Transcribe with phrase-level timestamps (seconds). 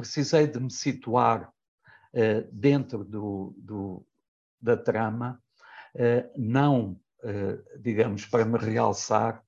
[0.00, 4.06] precisei de me situar uh, dentro do, do,
[4.60, 5.40] da trama,
[5.94, 9.42] uh, não, uh, digamos, para me realçar,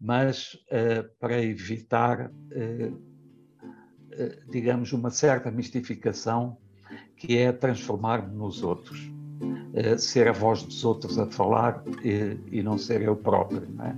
[0.00, 0.56] mas
[1.18, 2.30] para evitar,
[4.48, 6.56] digamos, uma certa mistificação
[7.16, 9.10] que é transformar-me nos outros.
[9.98, 13.96] ser a voz dos outros a falar e, e não ser eu próprio, não é?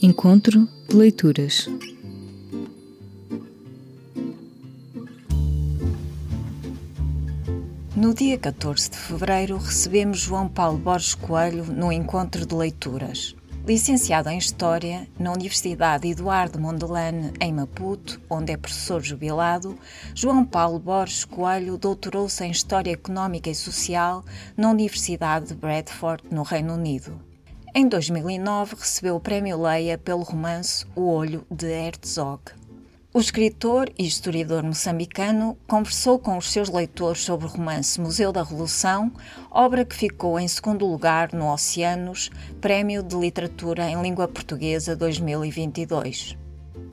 [0.00, 1.68] Encontro de leituras.
[8.00, 13.36] No dia 14 de fevereiro, recebemos João Paulo Borges Coelho no encontro de leituras.
[13.66, 19.78] Licenciado em História na Universidade Eduardo Mondlane, em Maputo, onde é professor jubilado,
[20.14, 24.24] João Paulo Borges Coelho doutorou-se em História Económica e Social
[24.56, 27.20] na Universidade de Bradford, no Reino Unido.
[27.74, 32.40] Em 2009, recebeu o Prémio Leia pelo romance O Olho de Herzog.
[33.12, 38.44] O escritor e historiador moçambicano conversou com os seus leitores sobre o romance Museu da
[38.44, 39.10] Revolução,
[39.50, 46.38] obra que ficou em segundo lugar no Oceanos, Prémio de Literatura em Língua Portuguesa 2022.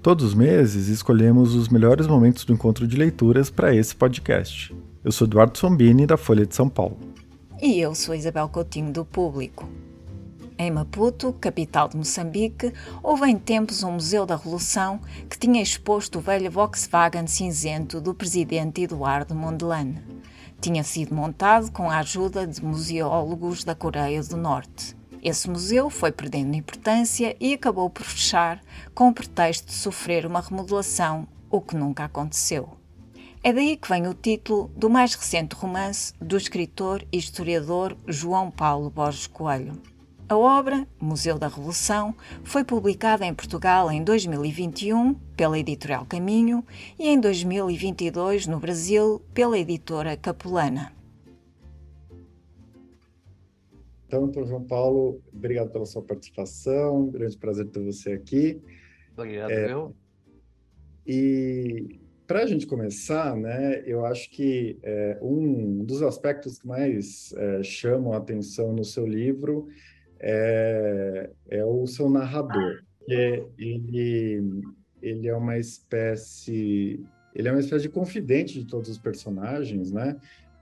[0.02, 4.76] Todos os meses escolhemos os melhores momentos do encontro de leituras para esse podcast.
[5.04, 6.98] Eu sou Eduardo Sombini, da Folha de São Paulo.
[7.62, 9.70] E eu sou Isabel Coutinho, do Público.
[10.60, 15.00] Em Maputo, capital de Moçambique, houve em tempos um Museu da Revolução
[15.30, 20.02] que tinha exposto o velho Volkswagen cinzento do presidente Eduardo Mondlane.
[20.60, 24.98] Tinha sido montado com a ajuda de museólogos da Coreia do Norte.
[25.22, 28.60] Esse museu foi perdendo importância e acabou por fechar
[28.96, 32.70] com o pretexto de sofrer uma remodelação, o que nunca aconteceu.
[33.44, 38.50] É daí que vem o título do mais recente romance do escritor e historiador João
[38.50, 39.80] Paulo Borges Coelho.
[40.30, 46.66] A obra, Museu da Revolução, foi publicada em Portugal em 2021 pela editorial Caminho
[47.00, 50.92] e em 2022 no Brasil pela editora Capulana.
[54.06, 58.62] Então, doutor João Paulo, obrigado pela sua participação, grande prazer ter você aqui.
[59.14, 59.96] Obrigado, é, eu.
[61.06, 67.34] E para a gente começar, né, eu acho que é, um dos aspectos que mais
[67.38, 69.70] é, chamam a atenção no seu livro
[70.20, 72.84] é, é o seu narrador.
[73.06, 74.64] Que ele,
[75.02, 77.06] ele é uma espécie
[77.38, 80.18] ele é uma espécie de confidente de todos os personagens, né?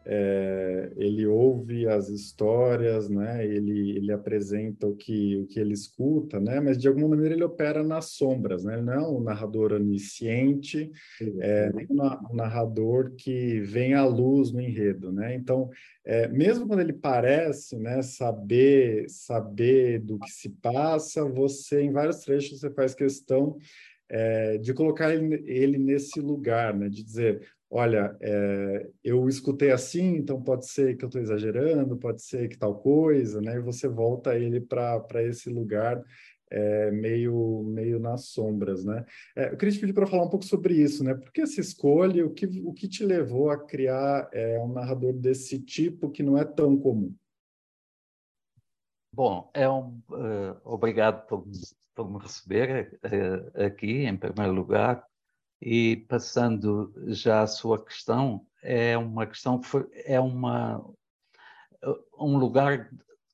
[0.08, 3.44] É, ele ouve as histórias, né?
[3.44, 6.60] Ele, ele apresenta o que, o que ele escuta, né?
[6.60, 8.76] Mas de alguma maneira ele opera nas sombras, né?
[8.76, 10.92] Ele não é um narrador onisciente,
[11.40, 15.34] é, nem um narrador que vem à luz no enredo, né?
[15.34, 15.70] Então,
[16.06, 22.20] é, mesmo quando ele parece, né, saber saber do que se passa, você em vários
[22.20, 23.58] trechos você faz questão
[24.10, 26.90] é, de colocar ele, ele, nesse lugar, né?
[26.90, 27.42] De dizer,
[27.76, 32.58] olha, é, eu escutei assim, então pode ser que eu estou exagerando, pode ser que
[32.58, 33.58] tal coisa, né?
[33.58, 36.02] E você volta ele para esse lugar
[36.50, 39.06] é, meio meio nas sombras, né?
[39.36, 41.14] É, eu queria te pedir para falar um pouco sobre isso, né?
[41.16, 42.26] Por que essa escolha?
[42.26, 46.38] O que o que te levou a criar é, um narrador desse tipo que não
[46.38, 47.14] é tão comum?
[49.14, 51.46] Bom, é um uh, obrigado por,
[51.94, 55.06] por me receber uh, aqui em primeiro lugar.
[55.66, 59.60] E passando já à sua questão, é uma questão
[60.06, 60.80] é uma,
[62.20, 62.88] um lugar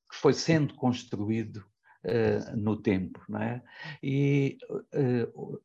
[0.10, 1.58] que foi sendo construído
[2.06, 3.62] uh, no tempo, não é?
[4.02, 5.62] E, uh,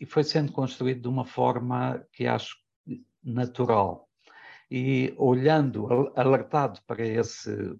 [0.00, 2.56] e foi sendo construído de uma forma que acho
[3.22, 4.08] natural.
[4.68, 5.86] E olhando,
[6.16, 7.78] alertado para, esse,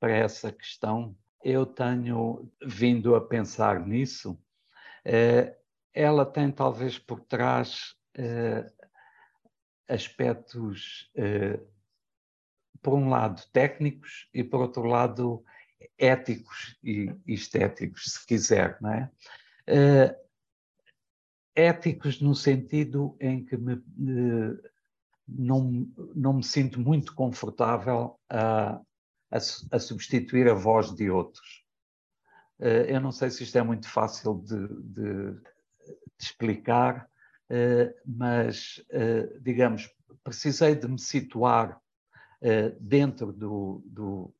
[0.00, 4.38] para essa questão, eu tenho vindo a pensar nisso.
[5.04, 5.63] Uh,
[5.94, 8.84] ela tem talvez por trás uh,
[9.88, 11.64] aspectos, uh,
[12.82, 15.44] por um lado, técnicos e por outro lado,
[15.96, 19.10] éticos e estéticos, se quiser, não é?
[19.68, 20.24] Uh,
[21.54, 23.80] éticos no sentido em que me,
[25.28, 28.80] não, não me sinto muito confortável a,
[29.30, 29.36] a,
[29.70, 31.62] a substituir a voz de outros.
[32.58, 35.40] Eu não sei se isto é muito fácil de de
[36.24, 37.08] explicar,
[37.50, 39.90] uh, mas, uh, digamos,
[40.22, 44.34] precisei de me situar uh, dentro do, do,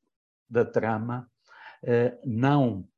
[0.49, 1.31] da trama,
[2.25, 2.89] não,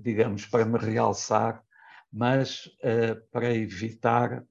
[0.00, 1.62] digamos, para me realçar,
[2.10, 2.66] mas
[3.30, 4.42] para evitar,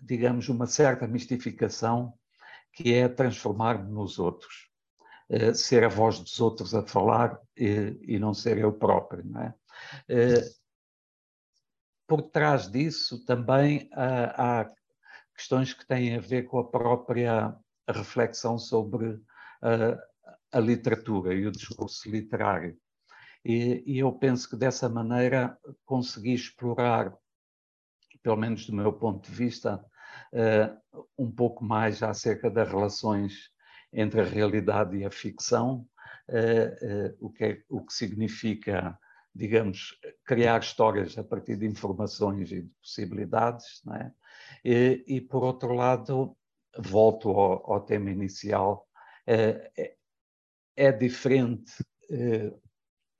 [0.00, 2.14] digamos, uma certa mistificação
[2.72, 4.70] que é transformar-me nos outros.
[5.54, 9.54] ser a voz dos outros a falar e, e não ser eu próprio, não é?
[12.10, 14.68] Por trás disso também há
[15.32, 17.56] questões que têm a ver com a própria
[17.88, 19.16] reflexão sobre
[20.52, 22.76] a literatura e o discurso literário.
[23.44, 27.16] E, e, eu penso que dessa maneira consegui explorar,
[28.24, 29.76] pelo menos do meu ponto de vista,
[30.32, 33.50] uh, um pouco mais acerca das relações
[33.92, 35.86] entre a realidade e a ficção,
[36.28, 38.98] uh, uh, o, que é, o que significa,
[39.34, 44.10] digamos, criar histórias a partir de informações e de possibilidades, é?
[44.64, 46.36] e, e, por outro lado,
[46.78, 48.86] volto ao, ao tema inicial,
[49.26, 49.94] é,
[50.76, 51.72] é diferente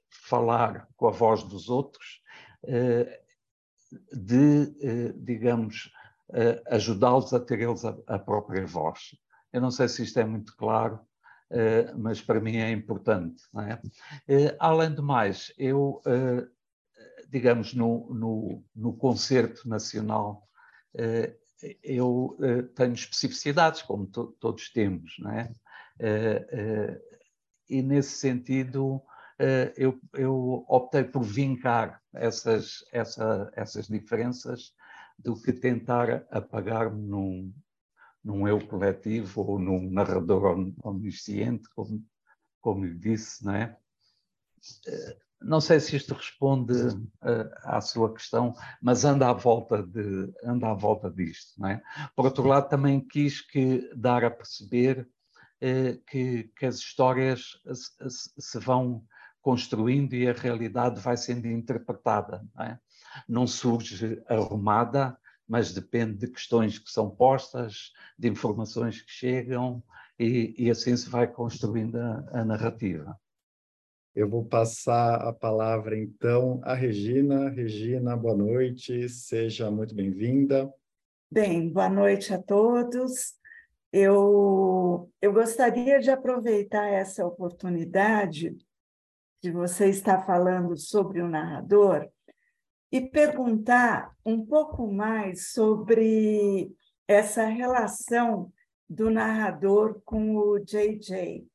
[0.09, 2.21] falar com a voz dos outros,
[4.13, 5.93] de, digamos,
[6.69, 9.17] ajudá-los a ter eles a, a, própria voz.
[9.53, 11.01] Eu não sei se isto é muito claro,
[11.97, 13.43] mas para mim é importante.
[14.29, 14.57] É?
[14.59, 16.01] Além do mais, eu,
[17.29, 20.49] digamos, no, no, no concerto nacional,
[21.83, 22.37] eu
[22.75, 25.53] tenho especificidades, como to, todos temos, não é?
[27.69, 29.03] E nesse sentido,
[29.77, 34.73] eu, eu optei por vincar essas, essa, essas diferenças
[35.19, 37.53] do que tentar apagar-me num,
[38.23, 42.05] num eu coletivo ou num narrador omnisciente, como,
[42.61, 43.77] como lhe disse, não é?
[44.87, 50.31] Eh, não sei se isto responde uh, à sua questão, mas anda à volta de
[50.45, 51.83] anda à volta disto, não é?
[52.15, 55.09] Por outro lado, também quis que dar a perceber
[55.63, 59.03] uh, que, que as histórias se, se, vão
[59.41, 62.79] construindo e a realidade vai sendo interpretada, não é?
[63.27, 65.19] não surge arrumada,
[65.51, 69.83] mas depende de questões que são postas, de informações que chegam,
[70.17, 73.19] e, e assim se vai construindo a, a narrativa.
[74.15, 77.49] Eu vou passar a palavra então à Regina.
[77.49, 80.73] Regina, boa noite, seja muito bem-vinda.
[81.29, 83.35] Bem, boa noite a todos.
[83.93, 88.57] Eu, eu gostaria de aproveitar essa oportunidade
[89.41, 92.09] que você está falando sobre o narrador
[92.93, 96.75] e perguntar um pouco mais sobre
[97.07, 98.53] essa relação
[98.89, 101.47] do narrador com o JJ.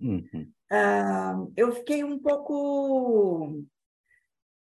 [0.00, 0.52] Uhum.
[0.70, 3.62] Uh, eu fiquei um pouco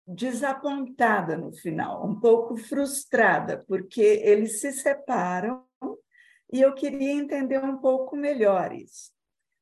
[0.06, 5.64] desapontada no final, um pouco frustrada, porque eles se separam
[6.52, 9.10] e eu queria entender um pouco melhor isso.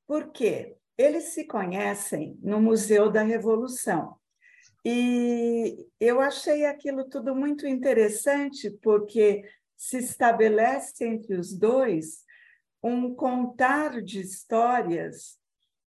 [0.06, 0.76] Por quê?
[0.98, 4.16] Eles se conhecem no Museu da Revolução.
[4.84, 9.44] E eu achei aquilo tudo muito interessante, porque
[9.76, 12.24] se estabelece entre os dois
[12.82, 15.38] um contar de histórias,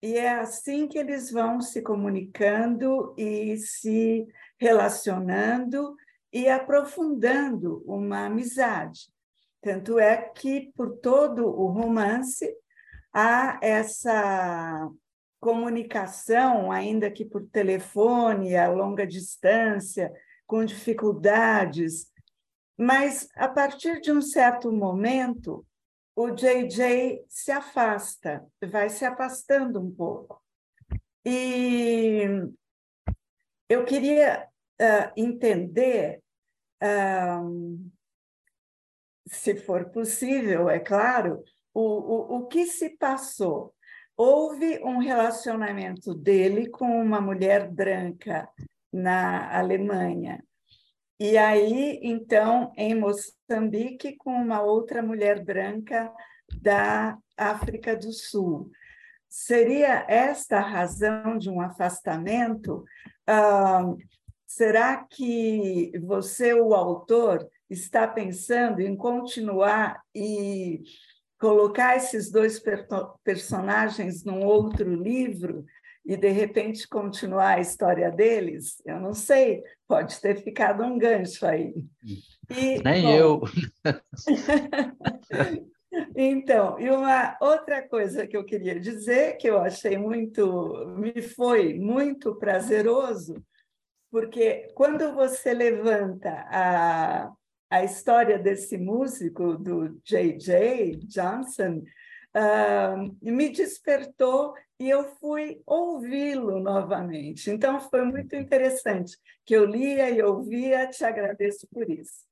[0.02, 4.28] e é assim que eles vão se comunicando e se
[4.58, 5.96] relacionando
[6.32, 9.12] e aprofundando uma amizade.
[9.62, 12.50] Tanto é que, por todo o romance,
[13.14, 14.90] há essa
[15.40, 20.12] comunicação, ainda que por telefone, a longa distância,
[20.46, 22.12] com dificuldades,
[22.78, 25.66] mas a partir de um certo momento,
[26.16, 30.42] o JJ se afasta, vai se afastando um pouco.
[31.26, 32.24] E
[33.70, 34.48] eu queria
[34.82, 36.22] uh, entender,
[36.82, 37.92] uh,
[39.28, 41.44] se for possível, é claro,
[41.74, 43.74] o, o, o que se passou
[44.20, 48.50] houve um relacionamento dele com uma mulher branca
[48.92, 50.44] na Alemanha.
[51.18, 56.14] E aí, então, em Moçambique, com uma outra mulher branca
[56.62, 58.70] da África do Sul.
[59.30, 62.84] Seria esta a razão de um afastamento?
[63.26, 63.86] Ah,
[64.46, 70.82] será que você, o autor, está pensando em continuar e
[71.40, 72.62] colocar esses dois
[73.24, 75.66] personagens num outro livro
[76.06, 78.82] e de repente continuar a história deles?
[78.86, 81.74] Eu não sei, pode ter ficado um gancho aí.
[82.50, 83.42] E, Nem bom, eu.
[86.16, 91.80] então, e uma outra coisa que eu queria dizer, que eu achei muito, me foi
[91.80, 93.36] muito prazeroso,
[94.12, 97.32] porque quando você levanta a
[97.70, 101.02] a história desse músico, do J.J.
[101.06, 101.84] Johnson,
[102.36, 107.52] uh, me despertou e eu fui ouvi-lo novamente.
[107.52, 112.28] Então, foi muito interessante que eu lia e ouvia, te agradeço por isso.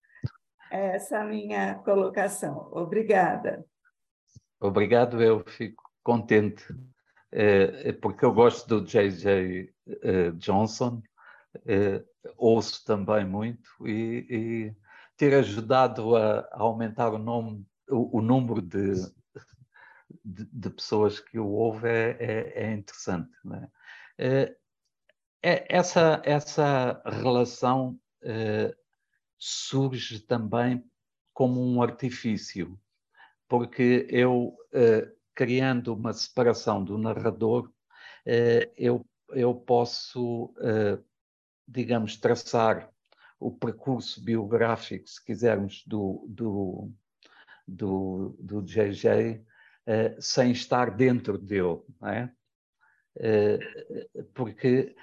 [0.71, 2.69] Essa é a minha colocação.
[2.71, 3.65] Obrigada.
[4.59, 6.65] Obrigado, eu fico contente,
[7.31, 9.71] é, porque eu gosto do J.J.
[10.01, 11.01] Eh, Johnson,
[11.65, 12.03] eh,
[12.37, 14.75] ouço também muito e, e,
[15.17, 18.93] ter ajudado a, aumentar o, nome, o, o número de,
[20.23, 23.31] de, de, pessoas que o ouvem é, é, é interessante.
[23.43, 23.67] Né?
[24.17, 24.55] É,
[25.41, 28.75] essa, essa relação eh,
[29.37, 30.83] surge também
[31.31, 32.77] como um artifício,
[33.47, 37.71] porque eu, eh, criando uma separação do narrador,
[38.75, 40.53] eu, eu posso,
[41.65, 42.91] digamos, traçar
[43.39, 46.91] o percurso biográfico, se quisermos, do, do,
[47.67, 49.43] do, do JJ,
[50.19, 52.33] sem estar dentro dele, não é?
[54.33, 54.95] porque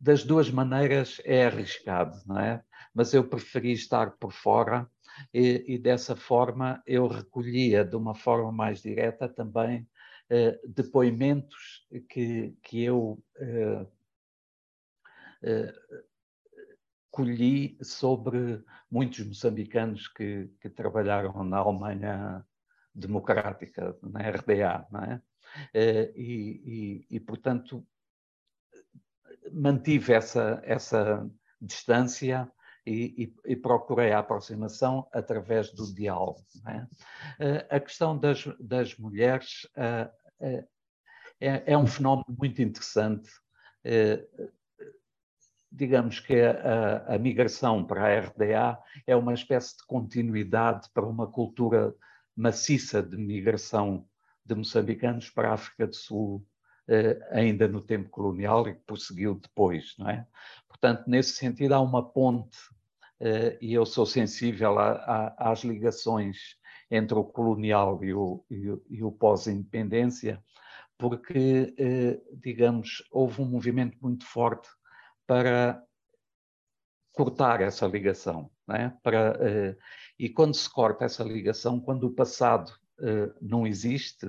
[0.00, 2.62] das duas maneiras é arriscado, não é?
[2.94, 4.88] Mas eu preferi estar por fora
[5.32, 9.86] e, e dessa forma eu recolhia de uma forma mais direta também
[10.28, 13.86] eh, depoimentos que, que eu eh,
[15.42, 15.74] eh,
[17.16, 22.44] colhi sobre muitos moçambicanos que, que trabalharam na Alemanha
[22.94, 25.22] democrática, na RDA, não é?
[25.74, 27.86] E, e, e, portanto,
[29.50, 31.26] mantive essa, essa
[31.58, 32.52] distância
[32.84, 36.44] e, e, procurei a aproximação através do diálogo.
[37.38, 37.66] É?
[37.76, 40.10] A questão das, das mulheres é,
[41.40, 43.30] é, um fenómeno muito interessante.
[45.76, 51.26] Digamos que a, a, migração para a RDA é uma espécie de continuidade para uma
[51.26, 51.94] cultura
[52.34, 54.08] maciça de migração
[54.42, 56.42] de moçambicanos para a África do Sul
[57.30, 60.26] ainda no tempo colonial e que prosseguiu depois, não é?
[60.68, 62.56] Portanto, nesse sentido, há uma ponte
[63.20, 66.56] uh, e eu sou sensível a, a, às ligações
[66.90, 70.42] entre o colonial e o, e o, pós-independência,
[70.96, 74.68] porque, uh, digamos, houve um movimento muito forte
[75.26, 75.82] para
[77.12, 78.50] cortar essa ligação.
[78.70, 78.90] É?
[79.02, 79.76] Para, uh,
[80.18, 82.72] e quando se corta essa ligação, quando o passado
[83.42, 84.26] não existe,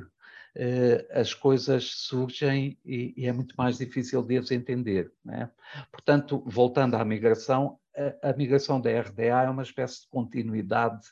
[1.12, 5.10] as coisas surgem e, e, é muito mais difícil de as entender.
[5.30, 5.48] É?
[5.90, 7.80] Portanto, voltando à migração,
[8.22, 11.08] a, migração da RDA é uma espécie de continuidade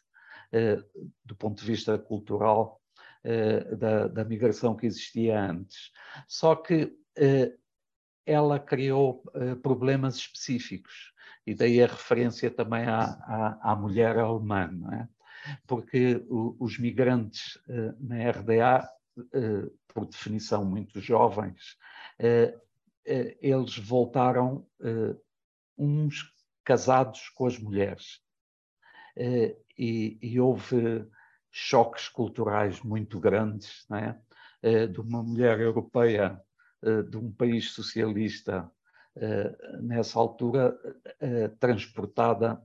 [1.23, 2.81] do ponto de vista cultural
[3.77, 5.91] da, da, migração que existia antes.
[6.27, 6.93] Só que
[8.25, 9.23] ela criou
[9.61, 11.13] problemas específicos,
[11.45, 15.07] e daí a referência também à, à, à mulher alemã, é?
[15.67, 17.59] porque o, os migrantes
[17.99, 18.89] na RDA,
[19.87, 21.77] por definição muito jovens,
[23.05, 24.65] eles voltaram
[25.77, 28.19] uns casados com as mulheres.
[29.15, 31.05] Eh, e, e houve
[31.51, 34.15] choques culturais muito grandes, é?
[34.61, 36.54] Eh, de uma mulher europeia eh,
[37.09, 38.69] de um país socialista
[39.81, 40.77] nessa altura
[41.59, 42.61] transportada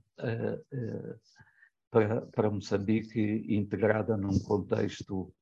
[1.91, 5.33] para, Moçambique integrada num contexto.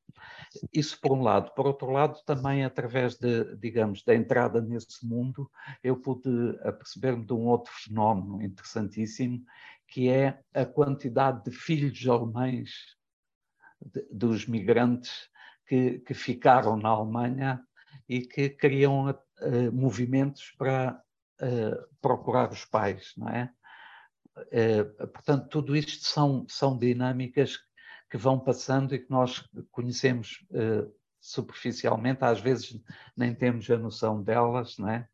[0.72, 1.52] Isso por um lado.
[1.54, 5.50] Por outro lado, também através de, digamos, da entrada nesse mundo,
[5.82, 9.44] eu pude aperceber-me de um outro fenómeno interessantíssimo,
[9.86, 12.96] que é a quantidade de filhos alemães
[13.80, 15.28] de, dos migrantes
[15.66, 17.62] que, que, ficaram na Alemanha
[18.08, 21.02] e que criam uh, movimentos para
[21.42, 23.52] uh, procurar os pais, não é?
[24.50, 27.58] Eh, portanto, tudo isto são, são dinâmicas
[28.10, 32.80] que vão passando e que nós conhecemos uh, superficialmente, às vezes
[33.16, 35.06] nem temos a noção delas, não é?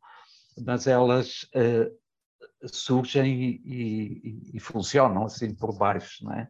[0.65, 6.25] mas elas uh, surgem e, e, e, funcionam assim por baixo.
[6.25, 6.49] Não é?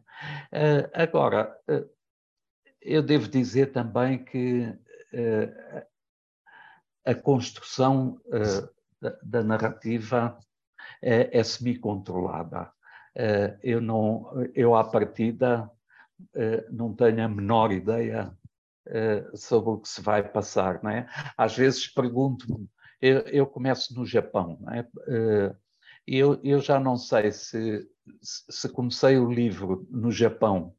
[0.53, 1.57] Uh, agora,
[2.79, 4.71] eu devo dizer também que
[7.05, 8.19] a construção
[8.99, 10.37] da, da narrativa
[11.01, 12.71] é, é semi-controlada.
[13.15, 15.69] Eh, eu, não, eu, à partida,
[16.33, 18.35] eh, não tenho a menor ideia
[19.33, 20.83] sobre o que se vai passar.
[20.83, 21.09] Não é?
[21.35, 22.69] Às vezes pergunto-me,
[23.01, 24.87] eu, eu, começo no Japão, não é?
[26.05, 27.89] eu, eu já não sei se,
[28.21, 30.75] se comecei o livro no Japão,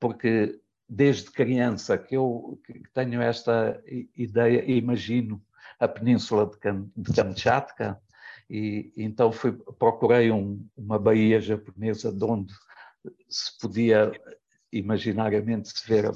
[0.00, 0.58] porque
[0.88, 2.58] desde criança que eu
[2.94, 3.82] tenho esta
[4.16, 5.42] ideia, imagino
[5.78, 6.50] a península
[6.96, 8.00] de Kamchatka,
[8.48, 12.54] e então fui, procurei um, uma baía japonesa de onde
[13.28, 14.12] se podia
[14.72, 16.10] imaginariamente se ver a,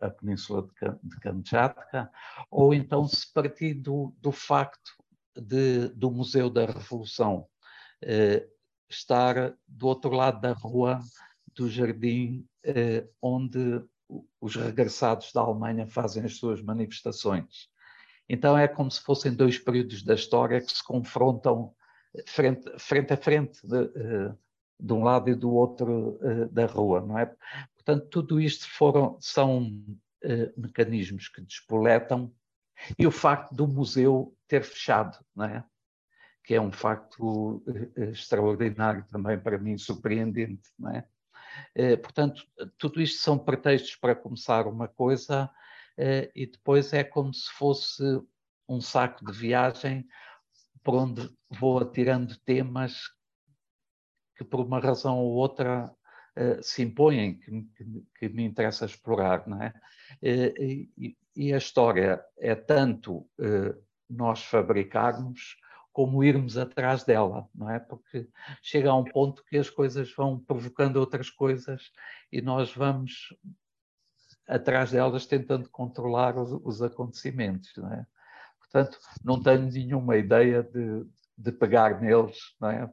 [0.00, 0.62] a, a península
[1.02, 2.10] de, Kamchatka,
[2.50, 4.92] ou então se partir do, do facto
[5.36, 7.46] de, do Museu da Revolução
[8.02, 8.46] eh,
[8.88, 11.00] estar do outro lado da rua
[11.54, 13.82] do jardim eh, onde
[14.40, 17.68] os regressados da Alemanha fazem as suas manifestações.
[18.28, 21.74] Então é como se fossem dois períodos da história que se confrontam
[22.26, 24.38] frente, frente a frente de, uh,
[24.78, 27.26] de um lado e do outro uh, da rua, não é?
[27.74, 32.32] Portanto, tudo isto foram, são uh, mecanismos que despoletam
[32.98, 35.64] e o facto do museu ter fechado, não é?
[36.44, 37.64] Que é um facto
[37.96, 41.04] extraordinário também para mim, surpreendente, não é?
[41.96, 42.46] Portanto,
[42.78, 45.50] tudo isto são pretextos para começar uma coisa
[46.34, 48.02] e depois é como se fosse
[48.68, 50.06] um saco de viagem
[50.82, 53.02] por onde vou atirando temas
[54.36, 55.90] que por uma razão ou outra
[56.36, 57.40] uh, se impõem,
[58.18, 59.74] que, me interessa explorar, não é?
[60.22, 63.28] Uh, e, a história é tanto
[64.08, 65.58] nós fabricarmos
[65.92, 67.78] como irmos atrás dela, não é?
[67.78, 68.26] Porque
[68.62, 71.92] chega a um ponto que as coisas vão provocando outras coisas
[72.32, 73.34] e nós vamos
[74.46, 78.06] atrás delas tentando controlar os, os acontecimentos, não é?
[78.58, 81.04] Portanto, não tenho nenhuma ideia de,
[81.36, 82.90] de pegar neles, não é?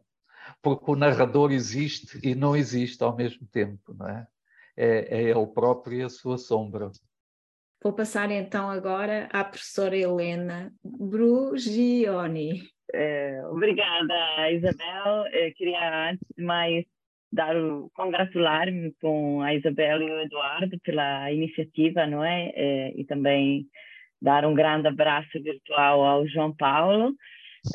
[0.61, 4.27] Porque o narrador existe e não existe ao mesmo tempo, não é?
[4.75, 6.91] É, é ele próprio e a sua sombra.
[7.81, 12.63] Vou passar então agora à professora Helena Brugioni.
[12.93, 15.25] É, obrigada, Isabel.
[15.33, 16.85] Eu queria, antes de mais,
[17.33, 17.55] dar
[17.93, 22.51] congratular-me com a Isabel e o Eduardo pela iniciativa, não é?
[22.55, 23.65] é e também
[24.21, 27.13] dar um grande abraço virtual ao João Paulo.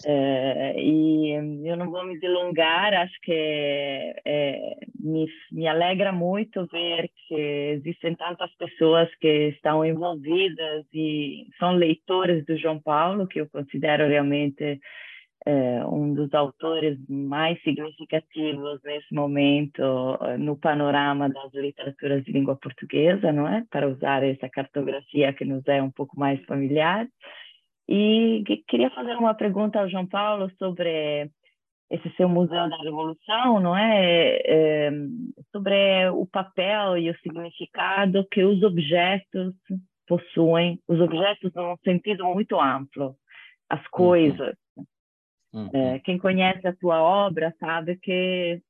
[0.07, 1.31] Uh, e
[1.65, 7.35] eu não vou me delongar, acho que é, é, me, me alegra muito ver que
[7.35, 14.07] existem tantas pessoas que estão envolvidas e são leitores do João Paulo, que eu considero
[14.07, 14.79] realmente
[15.47, 19.83] é, um dos autores mais significativos nesse momento
[20.23, 23.65] é, no panorama das literaturas de língua portuguesa, não é?
[23.71, 27.07] Para usar essa cartografia que nos é um pouco mais familiar.
[27.89, 31.31] E queria fazer uma pergunta ao João Paulo sobre
[31.91, 34.41] esse seu Museu da Revolução, não é?
[34.45, 34.91] é
[35.51, 39.55] sobre o papel e o significado que os objetos
[40.07, 43.17] possuem, os objetos num sentido muito amplo,
[43.71, 43.89] as uhum.
[43.91, 44.55] coisas,
[45.53, 45.71] Uhum.
[45.73, 48.61] É, quem conhece a tua obra sabe que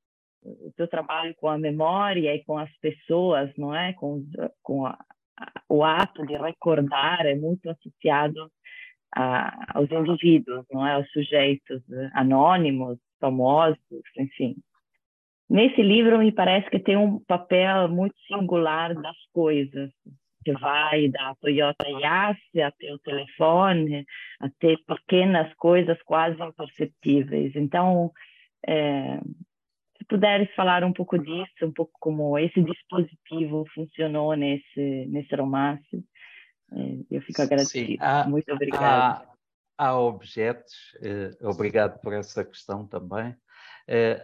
[0.43, 4.25] o teu trabalho com a memória e com as pessoas, não é, com,
[4.63, 4.99] com a,
[5.69, 8.51] o ato de recordar é muito associado
[9.15, 11.83] a, aos indivíduos, não é, aos sujeitos
[12.15, 13.79] anônimos, famosos,
[14.17, 14.57] enfim.
[15.49, 19.91] Nesse livro me parece que tem um papel muito singular das coisas,
[20.49, 24.07] que vai da Toyota Yaris até o telefone,
[24.41, 27.55] até pequenas coisas quase imperceptíveis.
[27.55, 28.11] Então,
[28.67, 29.19] é,
[29.99, 36.05] se puderes falar um pouco disso, um pouco como esse dispositivo funcionou nesse, nesse romance,
[36.73, 38.03] é, eu fico agradecida.
[38.03, 39.29] Há, Muito obrigada.
[39.77, 43.37] Há, há objetos, eh, obrigado por essa questão também.
[43.87, 44.21] Eh,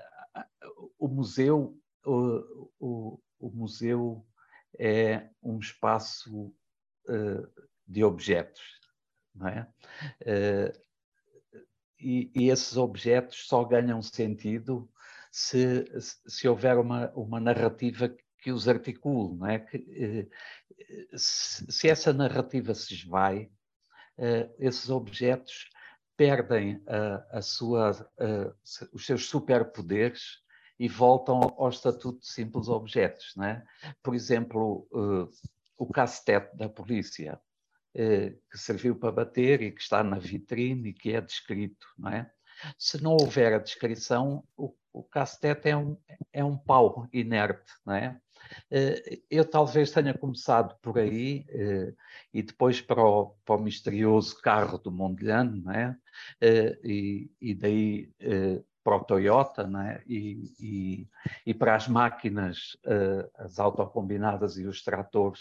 [0.99, 4.25] o museu, o, o, o museu
[4.79, 6.55] é um espaço
[7.09, 8.63] uh, de objetos,
[9.35, 9.69] não é?
[10.23, 10.85] Uh,
[11.99, 14.91] e, e, esses objetos só ganham sentido
[15.31, 15.85] se,
[16.27, 19.59] se houver uma, uma narrativa que os articule, não é?
[19.59, 23.51] Que, uh, se, se, essa narrativa se esvai,
[24.61, 25.69] esses objetos
[26.17, 27.91] perdem a, a sua,
[28.93, 30.44] os seus superpoderes
[30.79, 33.35] e voltam ao estatuto de simples objetos.
[33.37, 33.65] Né?
[34.03, 35.29] Por exemplo, uh,
[35.79, 37.41] o castete da polícia,
[37.95, 41.87] uh, que serviu para bater e que está na vitrine e que é descrito.
[41.99, 42.31] Não é?
[42.79, 45.97] Se não houver a descrição, o, o castete é um,
[46.33, 47.73] é um pau inerte.
[47.87, 48.21] Não é?
[48.71, 51.47] Uh, eu talvez tenha começado por aí
[52.33, 55.97] e depois para o, para o misterioso carro do Mondlane, não é?
[56.83, 58.13] e, e daí
[58.85, 60.03] para o Toyota né?
[60.07, 61.09] e, e,
[61.47, 65.41] e, para as máquinas, uh, as autocombinadas e os tratores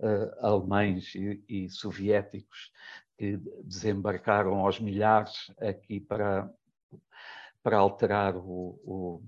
[0.00, 2.72] uh, alemães e, e, soviéticos
[3.18, 6.50] que desembarcaram aos milhares aqui para,
[7.62, 9.22] para alterar o, o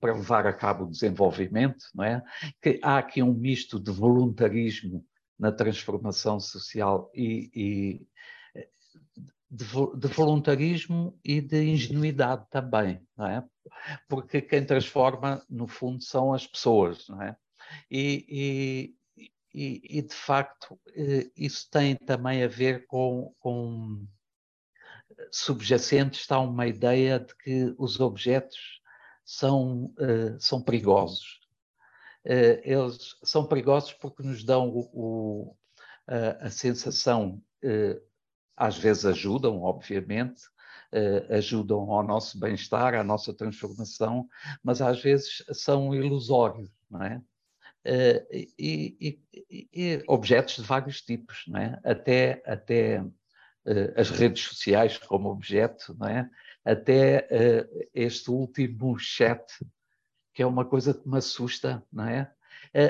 [0.00, 2.24] para levar a cabo o desenvolvimento, não é?
[2.60, 5.06] Que há aqui um misto de voluntarismo
[5.38, 8.04] na transformação social e,
[9.52, 13.44] de, de, voluntarismo e de ingenuidade também, não é?
[14.08, 17.36] Porque quem transforma, no fundo, são as pessoas, não é?
[17.90, 24.06] E, e, e, e de facto, eh, isso tem também a ver com, com
[25.30, 28.80] subjacente está uma ideia de que os objetos
[29.22, 31.40] são, uh, são perigosos.
[32.24, 35.56] Uh, eles são perigosos porque nos dão o, o,
[36.06, 38.11] a, a sensação uh,
[38.62, 40.42] às vezes ajudam, obviamente,
[40.92, 44.28] uh, ajudam ao nosso bem-estar, à nossa transformação,
[44.62, 47.20] mas às vezes são ilusórios, não é?
[47.84, 48.24] Uh,
[48.56, 51.80] e, e, e, objetos de vários tipos, não é?
[51.82, 53.12] Até, até uh,
[53.96, 56.30] as redes sociais como objeto, não é?
[56.64, 57.26] Até
[57.92, 59.42] este último chat,
[60.32, 62.32] que é uma coisa que me assusta, não é?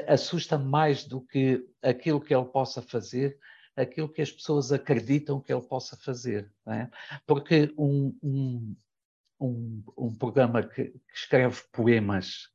[0.07, 3.39] assusta mais do que aquilo que ele possa fazer,
[3.77, 6.51] aquilo que as pessoas acreditam que ele possa fazer.
[6.67, 6.89] É?
[7.27, 8.77] Porque um, um,
[9.41, 12.49] um, um programa que, que, escreve poemas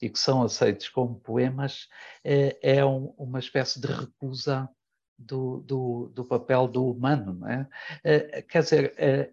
[0.00, 1.88] e que são aceitos como poemas
[2.22, 4.68] é, é uma espécie de recusa
[5.16, 7.40] do, do, do, papel do humano.
[7.48, 7.68] É?
[8.02, 9.32] é quer dizer, é,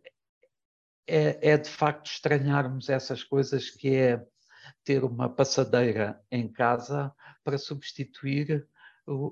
[1.07, 4.25] é, é de facto estranharmos essas coisas que é
[4.83, 8.67] ter uma passadeira em casa para substituir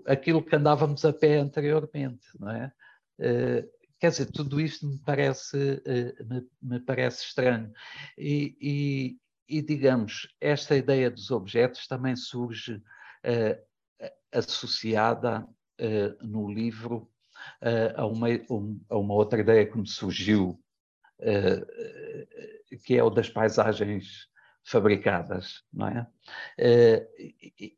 [0.06, 2.72] aquilo que andávamos a pé anteriormente, não é?
[3.20, 7.72] Uh, quer dizer, tudo isto me parece, uh, me, me, parece estranho.
[8.18, 15.48] E, e, e, digamos, esta ideia dos objetos também surge uh, associada
[16.22, 17.10] no livro
[17.96, 20.62] a uma, um, a, uma, outra ideia que me surgiu,
[22.84, 24.29] que é o das paisagens
[24.70, 26.08] fabricadas, não é?
[26.58, 27.10] Eh,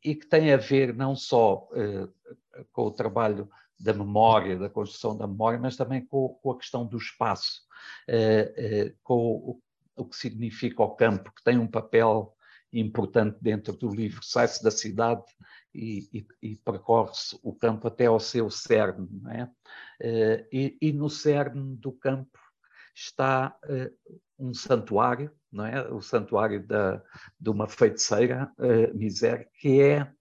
[0.04, 2.08] e, que tem a ver não só eh,
[2.74, 3.50] com o trabalho
[3.80, 7.62] da memória, da construção da memória, mas também com, a questão do espaço,
[8.10, 9.62] eh, com
[9.96, 12.36] o, que significa o campo, que tem um papel
[12.74, 14.22] importante dentro do livro.
[14.22, 15.24] Sai-se da cidade
[15.74, 19.50] e, e, e percorre-se o campo até ao seu cerne, não é?
[20.52, 22.38] E, e no cerne do campo
[22.94, 23.56] está
[24.38, 25.88] um santuário, não é?
[25.90, 27.02] O santuário da,
[27.40, 30.12] de uma feiticeira, uh, Miser, que é,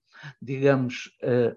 [0.41, 1.55] digamos, uh,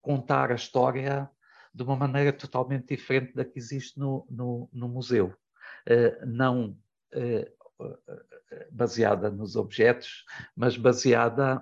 [0.00, 1.28] contar a história
[1.74, 5.34] de uma maneira totalmente diferente da que existe no, no, no museu.
[5.88, 6.78] Uh, não
[7.14, 7.56] uh,
[8.70, 10.24] baseada nos objetos,
[10.56, 11.60] mas baseada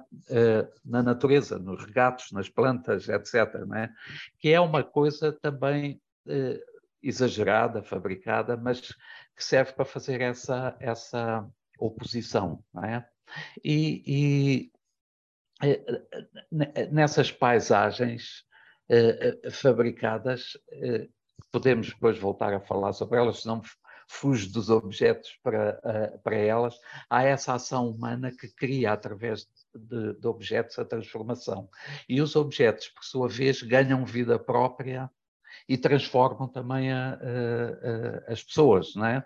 [0.84, 3.34] na natureza, nos regatos, nas plantas, etc.
[3.74, 3.90] É?
[4.38, 6.00] Que é uma coisa também
[7.04, 8.80] exagerada, fabricada, mas
[9.36, 12.64] que serve para fazer essa, essa oposição.
[12.72, 13.06] Não é?
[13.62, 14.72] E, e
[15.62, 15.84] eh,
[16.76, 18.44] eh, nessas paisagens
[18.88, 20.58] eh, fabricadas,
[21.50, 23.62] podemos depois voltar a falar sobre elas, senão
[24.06, 25.80] fujo dos objetos para,
[26.22, 31.68] para elas, há essa ação humana que cria através de, de, objetos a transformação.
[32.08, 35.10] E os objetos, por sua vez, ganham vida própria
[35.68, 39.24] e transformam também a, a, a, as pessoas, não é?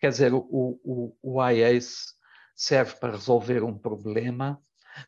[0.00, 2.14] Quer dizer, o, o, o IACE
[2.54, 4.60] serve para resolver um problema,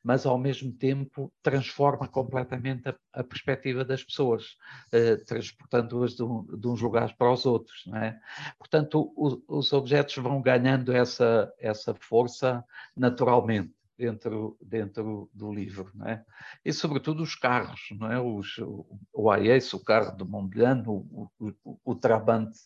[0.03, 4.57] mas ao mesmo tempo transforma completamente a, a perspectiva das pessoas,
[4.93, 7.83] eh, transportando-as de, um, de, uns lugares para os outros.
[7.87, 8.19] Não é?
[8.59, 12.65] Portanto, o, os objetos vão ganhando essa, essa força
[12.97, 16.25] naturalmente dentro, dentro do livro, não é?
[16.65, 18.21] E sobretudo os carros, não é?
[18.21, 22.59] Os, o, o o carro do Mondlane, o, o, o, Trabante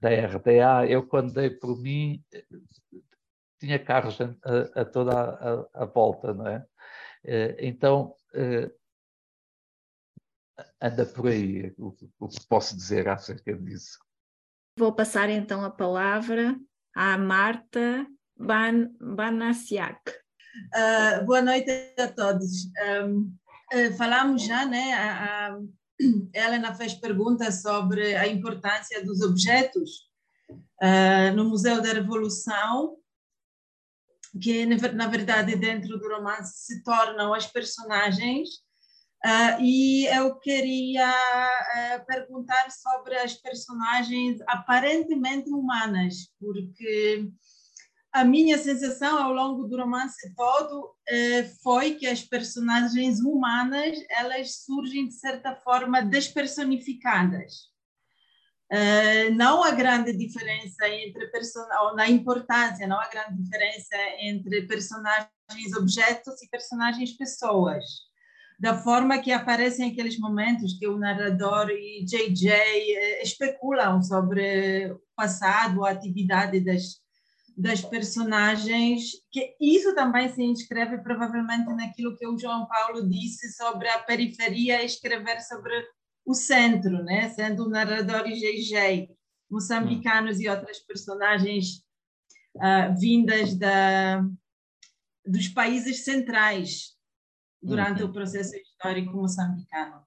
[0.00, 2.24] da RDA, eu quando dei por mim
[3.60, 6.64] tinha carros a, a toda a, a, volta, não é?
[7.24, 8.70] Eh, então eh,
[10.80, 12.08] anda por aí o, que
[12.48, 13.98] posso dizer acerca disso.
[14.78, 16.56] Vou passar então a palavra
[16.94, 20.27] à Marta Ban Banasiak.
[20.56, 22.64] Uh, boa noite a todos.
[23.04, 23.32] Um, uh,
[23.72, 24.94] ah, falamos já, né?
[24.94, 25.58] A, a
[26.32, 30.08] Helena fez perguntas sobre a importância dos objetos
[30.50, 32.96] uh, no Museu da Revolução,
[34.42, 38.48] que na verdade dentro do romance se tornam as personagens.
[39.60, 41.12] e eu queria
[42.06, 47.28] perguntar sobre as personagens aparentemente humanas, porque
[48.12, 54.64] a minha sensação ao longo do romance todo eh, foi que as personagens humanas elas
[54.64, 57.68] surgem de certa forma despersonificadas.
[58.70, 65.28] Uh, não há grande diferença entre personagens, na importância, não há grande diferença entre personagens
[65.74, 67.82] objetos e personagens pessoas.
[68.60, 75.00] Da forma que aparecem aqueles momentos que o narrador e JJ uh, especulam sobre o
[75.16, 77.00] passado, a atividade das,
[77.58, 83.88] das personagens, que isso também se inscreve provavelmente naquilo que o João Paulo disse sobre
[83.88, 85.74] a periferia escrever sobre
[86.24, 87.30] o centro, né?
[87.30, 89.10] sendo o narrador IGG,
[89.50, 91.82] moçambicanos e outras personagens
[92.58, 94.24] uh, vindas da,
[95.26, 96.96] dos países centrais
[97.60, 98.10] durante uhum.
[98.10, 100.06] o processo histórico moçambicano.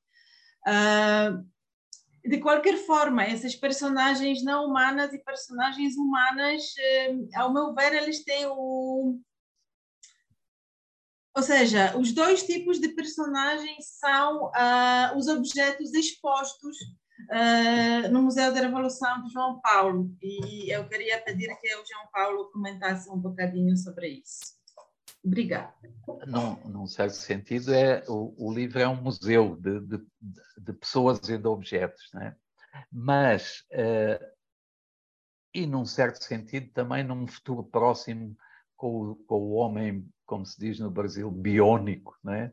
[0.65, 1.45] Uh,
[2.23, 8.23] de qualquer forma, essas personagens não humanas e personagens humanas, eh, ao meu ver, eles
[8.23, 9.19] têm o.
[11.36, 16.77] Ou seja, os dois tipos de personagens são uh, os objetos expostos
[17.31, 20.13] uh, no Museu da Revolução de João Paulo.
[20.21, 24.61] E eu queria pedir que o João Paulo comentasse um bocadinho sobre isso.
[25.23, 25.73] Obrigada.
[26.25, 29.97] Num, num certo sentido, é, o, o, livro é um museu de, de,
[30.57, 32.36] de, pessoas e de objetos, né?
[32.91, 34.25] mas, uh,
[35.53, 38.36] e num certo sentido, também num futuro próximo
[38.75, 42.51] com com o homem, como se diz no Brasil, biónico, né?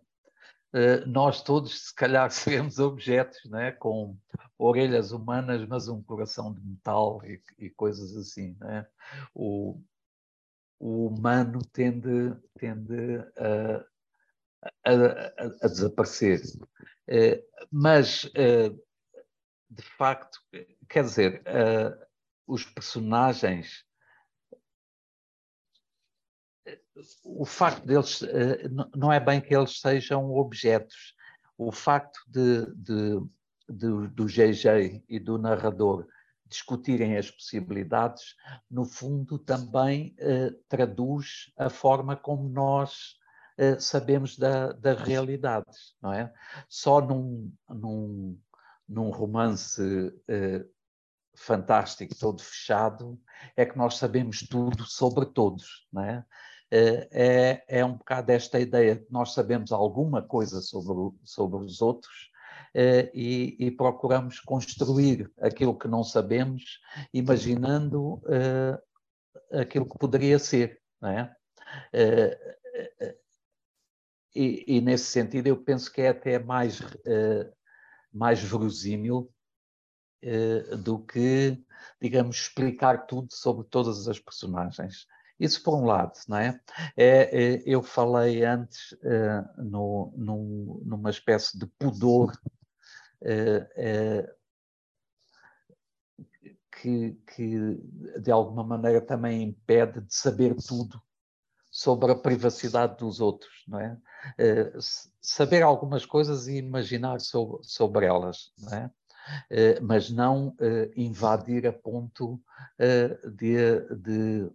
[0.74, 3.72] Uh, nós todos, se calhar, seremos objetos, né?
[3.72, 4.16] com
[4.58, 8.54] orelhas humanas, mas um coração de metal e, e coisas assim.
[8.60, 8.86] Né?
[9.34, 9.80] O,
[10.78, 13.84] o humano tende, tende a,
[14.84, 16.40] a, a, a desaparecer.
[17.08, 18.78] Uh, mas, uh,
[19.70, 20.38] de facto,
[20.88, 22.06] quer dizer, uh,
[22.46, 23.84] os personagens.
[27.22, 28.22] O facto deles
[28.96, 31.14] não é bem que eles sejam objetos.
[31.56, 33.20] O facto de, de,
[33.68, 36.08] de do GG e do narrador
[36.48, 38.34] discutirem as possibilidades,
[38.70, 43.18] no fundo também eh, traduz a forma como nós
[43.58, 45.66] eh, sabemos da, da realidade,
[46.00, 46.32] não é?
[46.68, 48.38] Só num, num,
[48.88, 49.82] num romance
[50.28, 50.64] eh,
[51.34, 53.20] fantástico, todo fechado,
[53.56, 56.24] é que nós sabemos tudo sobre todos, não é?
[56.70, 62.30] É, é um bocado esta ideia que nós sabemos alguma coisa sobre, sobre os outros,
[62.30, 62.37] eh,
[62.74, 66.80] e, e, procuramos construir aquilo que não sabemos,
[67.12, 70.80] imaginando uh, aquilo que poderia ser.
[71.00, 71.36] Não é?
[71.94, 73.18] Uh,
[74.34, 76.80] e, e, nesse sentido, eu penso que é até mais,
[78.12, 79.32] mais verosímil
[80.84, 81.60] do que,
[82.00, 85.06] digamos, explicar tudo sobre todas as personagens.
[85.38, 86.60] Isso por um lado, não é?
[86.96, 92.47] é, é eu falei antes uh, no, num, numa espécie de pudor eh, eh,
[96.80, 97.58] que, que,
[98.20, 101.00] de alguma maneira também impede de saber tudo
[101.70, 103.98] sobre a privacidade dos outros, não é?
[104.38, 104.72] Eh,
[105.20, 108.90] saber algumas coisas e imaginar sobre, sobre elas, não é?
[109.82, 110.56] mas não
[110.96, 112.40] invadir a ponto
[113.36, 114.50] de, de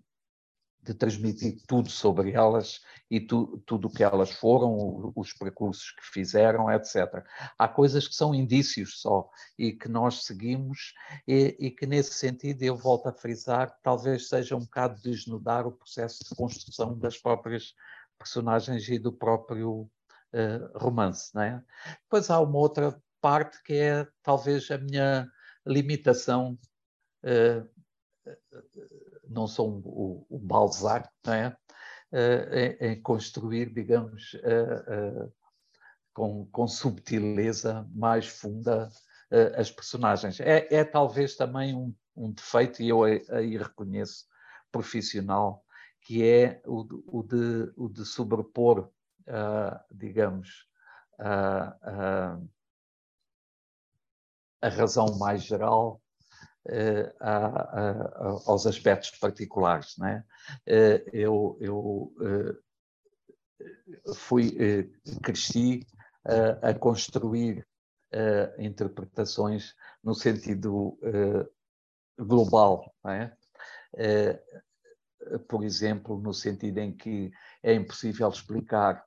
[0.84, 6.04] de transmitir tudo sobre elas e tu, tudo o que elas foram, os percursos que
[6.06, 7.26] fizeram, etc.
[7.58, 10.94] Há coisas que são indícios só e que nós seguimos
[11.28, 15.72] e, e que nesse sentido eu volto a frisar, talvez seja um bocado desnudar o
[15.72, 17.74] processo de construção das próprias
[18.18, 19.82] personagens e do próprio
[20.34, 21.64] uh, romance, não é?
[22.04, 25.30] Depois há uma outra parte que é talvez a minha
[25.66, 26.60] limitação
[27.24, 27.74] uh,
[29.30, 31.58] não sou o, o Balzac, não é?
[32.12, 35.34] Uh, em, em, construir, digamos, uh, uh,
[36.14, 38.90] com, com subtileza mais funda
[39.58, 40.40] as personagens.
[40.40, 44.28] É, é, talvez também um, um, defeito, e eu aí reconheço,
[44.72, 45.66] profissional,
[46.02, 48.92] que é o, o, de, o de sobrepor,
[49.90, 50.68] digamos,
[54.62, 56.00] a razão mais geral
[56.68, 59.98] uh, a, a, aos aspectos particulares.
[59.98, 60.24] Né?
[61.12, 62.56] Eu, eu uh,
[64.16, 64.90] fui,
[65.22, 65.86] cresci
[66.62, 67.68] a construir
[68.58, 70.98] interpretações no sentido
[72.18, 72.94] global.
[73.04, 73.36] Né?
[75.48, 79.06] por exemplo, no sentido em que é impossível explicar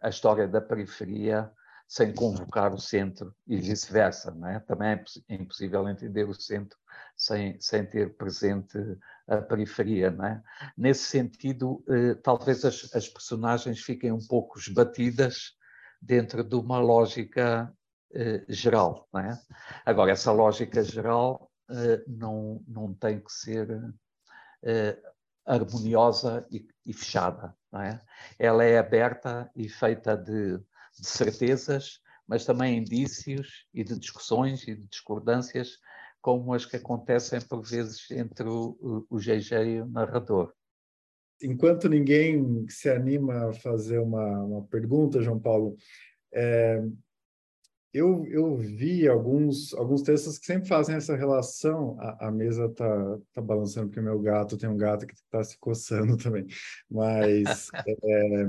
[0.00, 1.52] a história da periferia
[1.90, 4.32] sem convocar o centro e vice-versa.
[4.46, 4.60] É?
[4.60, 4.90] Também
[5.28, 6.78] é impossível entender o centro
[7.16, 8.78] sem, sem ter presente
[9.26, 10.16] a periferia.
[10.22, 10.40] É?
[10.78, 15.56] Nesse sentido, eh, talvez as, as, personagens fiquem um pouco esbatidas
[16.00, 17.74] dentro de uma lógica
[18.14, 19.08] eh, geral.
[19.16, 19.36] É?
[19.84, 23.68] Agora, essa lógica geral eh, não, não tem que ser
[24.62, 24.96] eh,
[25.44, 27.52] harmoniosa e, e fechada.
[27.74, 27.98] É?
[28.38, 30.60] Ela é aberta e feita de
[30.98, 35.78] de certezas, mas também indícios e de discussões e de discordâncias,
[36.20, 40.52] como as que acontecem por vezes entre o, o GG e o narrador.
[41.42, 45.74] Enquanto ninguém se anima a fazer uma, uma pergunta, João Paulo,
[46.32, 46.82] é,
[47.92, 51.96] eu, eu vi alguns, alguns textos que sempre fazem essa relação.
[52.00, 55.58] A, a mesa está tá balançando porque meu gato tem um gato que está se
[55.58, 56.46] coçando também.
[56.88, 58.46] Mas é,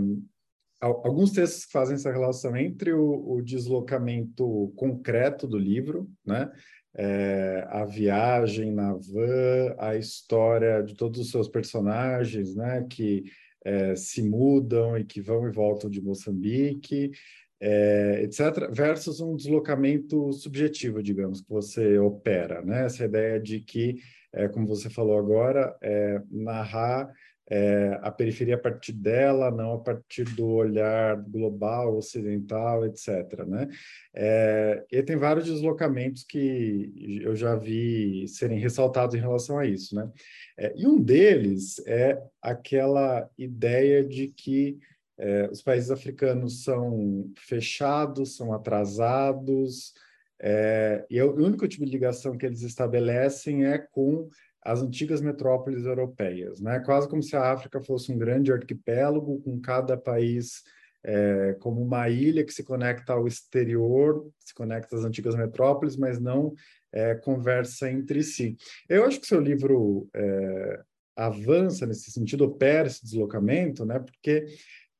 [0.81, 6.51] alguns textos fazem essa relação entre o, o, deslocamento concreto do livro, né?
[6.95, 13.23] é, a viagem na van, a história de todos os seus personagens, né, que
[13.63, 17.11] é, se mudam e que vão e voltam de Moçambique,
[17.59, 22.85] é, etc., versus um deslocamento subjetivo, digamos, que você opera, né?
[22.85, 23.97] Essa ideia de que,
[24.33, 27.07] é, como você falou agora, é, narrar
[27.53, 33.45] é, a periferia a partir dela, não a partir do olhar global, ocidental, etc.
[33.45, 33.67] Né?
[34.15, 39.93] É, e tem vários deslocamentos que eu já vi serem ressaltados em relação a isso.
[39.93, 40.09] Né?
[40.57, 44.79] É, e um deles é aquela ideia de que
[45.19, 49.93] é, os países africanos são fechados, são atrasados,
[50.41, 54.29] é, e o único tipo de ligação que eles estabelecem é com
[54.63, 56.79] as antigas metrópoles europeias, né?
[56.79, 60.61] Quase como se a África fosse um grande arquipélago com cada país
[61.03, 66.19] é, como uma ilha que se conecta ao exterior, se conecta às antigas metrópoles, mas
[66.19, 66.53] não
[66.91, 68.55] é, conversa entre si.
[68.87, 70.81] Eu acho que seu livro é,
[71.15, 73.99] avança nesse sentido, opera esse deslocamento, né?
[73.99, 74.45] Porque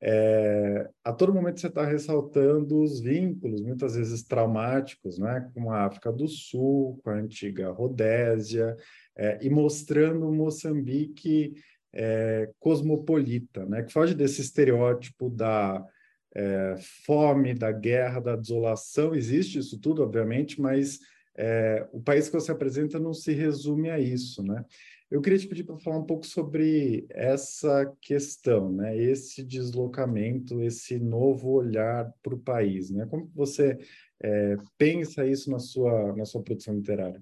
[0.04, 5.86] é, a todo momento você está ressaltando os vínculos, muitas vezes traumáticos, né, com a
[5.86, 8.76] África do Sul, com a antiga Rodésia,
[9.16, 11.54] é, e mostrando Moçambique
[11.94, 15.86] é, cosmopolita, né, que foge desse estereótipo da
[16.34, 19.14] é, fome, da guerra, da desolação.
[19.14, 21.00] Existe isso tudo, obviamente, mas
[21.36, 24.66] é, o país que você apresenta não se resume a isso, né?
[25.10, 28.98] Eu queria te pedir para falar um pouco sobre essa questão, né?
[28.98, 33.06] Esse deslocamento, esse novo olhar para o país, né?
[33.08, 33.78] Como você
[34.24, 37.22] é, pensa isso na sua na sua produção literária?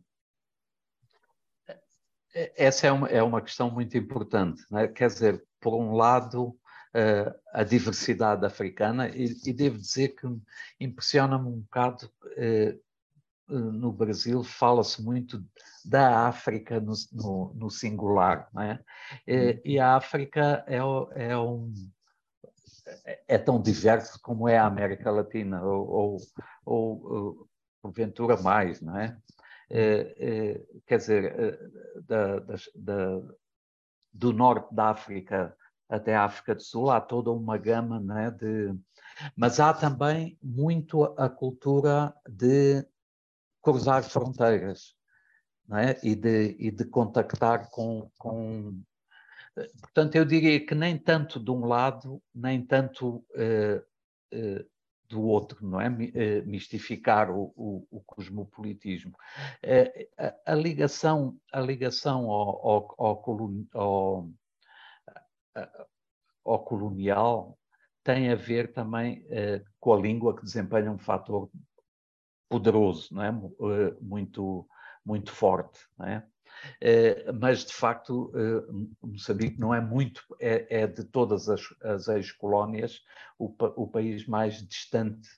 [2.34, 4.88] É, essa é uma, é uma questão muito importante, né?
[4.88, 6.56] Quer dizer, por um lado,
[6.96, 10.28] uh, a diversidade africana e, e, devo dizer que
[10.80, 12.90] impressiona-me um bocado uh,
[13.48, 15.44] no Brasil fala-se muito
[15.84, 18.80] da África no, no, no singular, é?
[19.28, 21.74] e, e, a África é, é, um
[23.28, 26.18] é tão diverso como é a América Latina ou, ou,
[26.64, 27.48] ou
[27.82, 29.18] porventura mais, não é?
[29.70, 31.60] É, é quer dizer, é,
[32.02, 32.40] da,
[32.76, 33.22] da,
[34.14, 35.56] do norte da África
[35.90, 38.30] até a África do Sul há toda uma gama, não é?
[38.30, 38.76] De,
[39.36, 42.86] mas há também muito a cultura de
[43.62, 44.96] cruzar fronteiras
[45.74, 46.00] é?
[46.04, 48.80] e, de, e de contactar com, com.
[49.82, 53.82] Portanto, eu diria que nem tanto de um lado, nem tanto uh,
[54.34, 54.66] uh,
[55.10, 55.90] do outro, não é?
[55.90, 59.16] Uh, mistificar o, o, o cosmopolitismo.
[60.18, 63.24] A, a, ligação, a ligação ao, ao,
[63.74, 64.30] ao,
[66.46, 67.58] ao, colonial
[68.04, 69.26] tem a ver também
[69.80, 71.50] com a língua que desempenha um fator
[72.50, 73.30] poderoso, não é?
[73.30, 74.68] Eh, muito,
[75.06, 76.26] muito forte, não é?
[76.82, 82.08] Eh, mas de facto eh, Moçambique não é muito, é, é de todas as, as
[82.08, 83.02] ex-colónias
[83.38, 85.30] o, o, país mais distante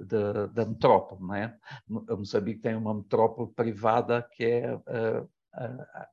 [0.00, 1.56] da, da, metrópole, não é?
[1.88, 4.80] Moçambique tem uma metrópole privada que é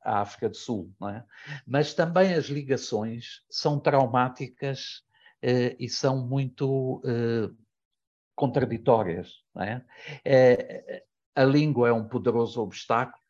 [0.04, 1.26] a, África do Sul, não é?
[1.66, 5.02] Mas também as ligações são traumáticas
[5.80, 7.02] e são muito
[8.36, 9.44] contraditórias.
[9.60, 9.82] É?
[10.26, 11.04] É,
[11.36, 13.21] a língua é um poderoso obstáculo.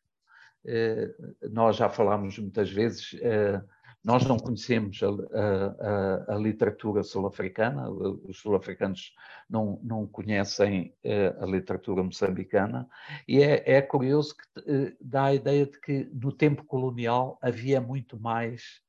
[0.64, 1.12] É,
[1.50, 3.60] nós já falámos muitas vezes, é,
[4.04, 9.14] nós não conhecemos a, a, a literatura sul-africana, os sul-africanos
[9.48, 12.88] não, não conhecem é, a literatura moçambicana,
[13.28, 18.18] e é, é curioso que dá a ideia de que no tempo colonial havia muito
[18.18, 18.80] mais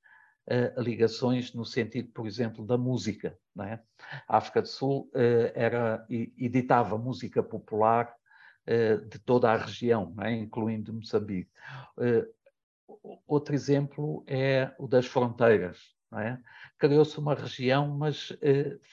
[0.77, 3.37] ligações no sentido, por exemplo, da música.
[3.61, 3.79] É?
[4.27, 5.09] A África do Sul
[5.55, 8.13] era, editava música popular
[9.09, 10.31] de toda a região, é?
[10.31, 11.51] incluindo Moçambique.
[13.27, 15.93] outro exemplo é o das fronteiras.
[16.15, 16.37] É?
[16.77, 18.31] Criou-se uma região, mas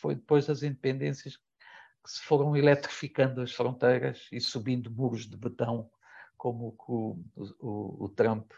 [0.00, 1.42] foi depois das independências que
[2.10, 5.90] se foram eletrificando as fronteiras e subindo muros de betão,
[6.36, 7.22] como o,
[7.60, 8.50] o, o Trump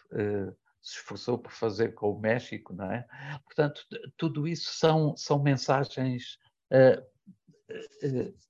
[0.82, 3.06] se esforçou por fazer com o México, não é?
[3.44, 3.86] Portanto,
[4.16, 6.38] tudo isso são, são mensagens
[6.72, 7.11] uh,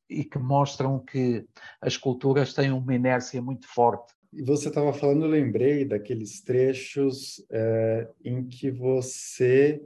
[0.09, 1.45] e que mostram que
[1.81, 4.13] as culturas têm uma inércia muito forte.
[4.45, 9.83] Você estava falando, eu lembrei daqueles trechos uh, em que você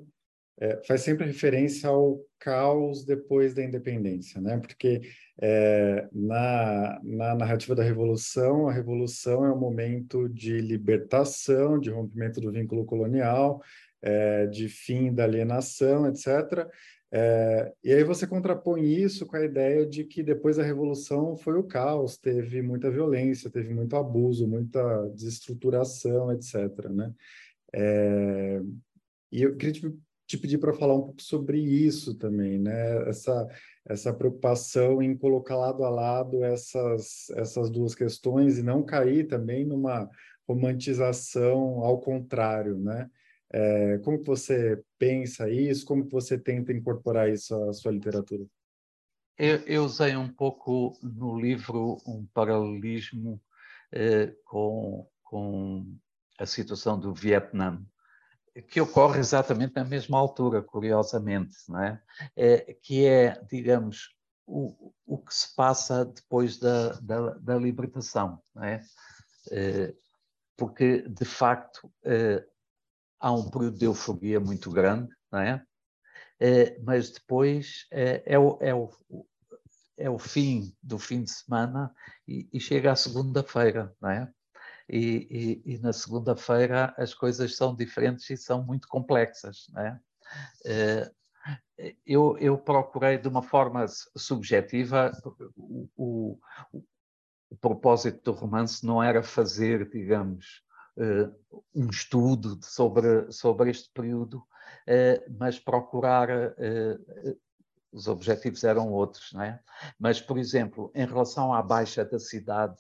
[0.86, 4.56] faz sempre referência ao caos depois da independência, né?
[4.58, 5.02] Porque
[5.40, 12.40] é, na, na narrativa da revolução, a revolução é um momento de libertação, de rompimento
[12.40, 13.60] do vínculo colonial,
[14.00, 16.68] é, de fim da alienação, etc.
[17.12, 21.56] É, e aí você contrapõe isso com a ideia de que depois da Revolução foi
[21.56, 26.88] o caos, teve muita violência, teve muito abuso, muita desestruturação, etc.
[26.90, 27.14] Né?
[27.72, 28.60] É,
[29.30, 33.08] e eu queria te, te pedir para falar um pouco sobre isso também, né?
[33.08, 33.46] essa,
[33.86, 39.64] essa preocupação em colocar lado a lado essas, essas duas questões e não cair também
[39.64, 40.10] numa
[40.48, 43.10] romantização ao contrário, né?
[43.52, 45.86] É, como que você pensa isso?
[45.86, 48.44] Como que você tenta incorporar isso à sua literatura?
[49.38, 53.40] Eu, eu usei um pouco no livro um paralelismo
[53.92, 55.96] eh, com, com
[56.38, 57.84] a situação do Vietnã,
[58.68, 62.02] que ocorre exatamente na mesma altura, curiosamente, não é?
[62.34, 64.16] é que é, digamos,
[64.46, 68.82] o, o que se passa depois da, da, da libertação, não é?
[69.50, 69.94] é
[70.56, 72.42] porque, de facto, é,
[73.18, 75.64] há um período de euforia muito grande, não é?
[76.40, 78.90] é mas depois é, é, o, é, o,
[79.96, 81.94] é o fim do fim de semana
[82.26, 84.32] e, e chega à segunda-feira, não é?
[84.88, 90.00] E, e, e na segunda-feira as coisas são diferentes e são muito complexas, não é?
[90.64, 91.12] é
[92.04, 93.86] eu, eu, procurei de uma forma
[94.16, 95.12] subjetiva
[95.56, 96.38] o, o,
[97.50, 100.62] o propósito do romance não era fazer, digamos,
[100.96, 106.28] uh, um estudo sobre, sobre este período, uh, mas procurar.
[106.30, 107.38] Uh,
[107.92, 109.58] os objetivos eram outros, não é?
[109.98, 112.76] Mas, por exemplo, em relação à baixa da cidade,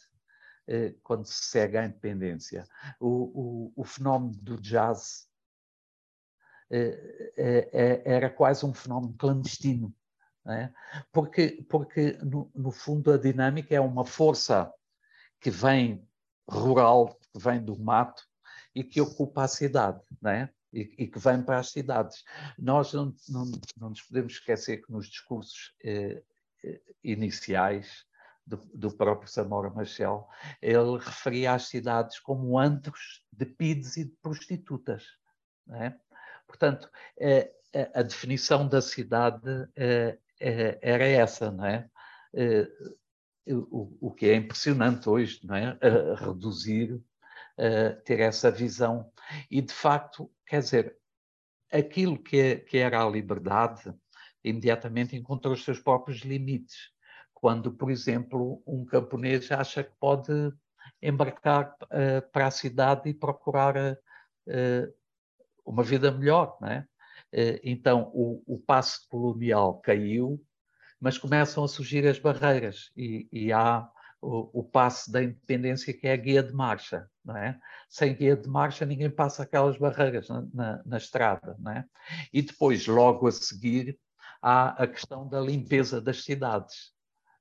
[1.02, 2.66] quando se segue à independência,
[3.00, 5.26] o, o, o fenómeno do jazz
[7.72, 9.94] era quase um fenómeno clandestino.
[10.44, 10.70] É?
[11.10, 14.70] Porque, porque no, no, fundo, a dinâmica é uma força
[15.40, 16.06] que vem
[16.48, 18.22] rural, que vem do mato
[18.74, 20.50] e que ocupa a cidade, não é?
[20.72, 22.24] E, e que vem para as cidades.
[22.58, 26.22] Nós não, não, não nos podemos esquecer que nos discursos eh,
[26.64, 28.04] eh iniciais
[28.46, 30.28] do, do, próprio Samora Machel,
[30.62, 35.04] ele referia as cidades como antros de pides e de prostitutas.
[35.66, 35.98] Não é?
[36.46, 37.50] Portanto, eh,
[37.94, 41.88] a, definição da cidade eh, eh, era essa, não é?
[43.48, 45.78] O, o que é impressionante hoje, não é?
[46.16, 47.00] reduzir,
[48.04, 49.10] ter essa visão.
[49.50, 50.96] E, de facto, quer dizer,
[51.72, 53.92] aquilo que, é, que era a liberdade
[54.42, 56.92] imediatamente encontrou os seus próprios limites.
[57.34, 60.32] Quando, por exemplo, um camponês acha que pode
[61.02, 64.94] embarcar uh, para a cidade e procurar uh,
[65.64, 66.86] uma vida melhor, não é?
[67.62, 70.42] Então, o, o passo colonial caiu,
[71.06, 73.88] mas começam a surgir as barreiras e, e há
[74.20, 77.56] o, o, passo da independência que é a guia de marcha, não é?
[77.88, 81.84] Sem guia de marcha ninguém passa aquelas barreiras na, na, na estrada, não é?
[82.32, 83.96] E depois, logo a seguir,
[84.42, 86.90] há a questão da limpeza das cidades,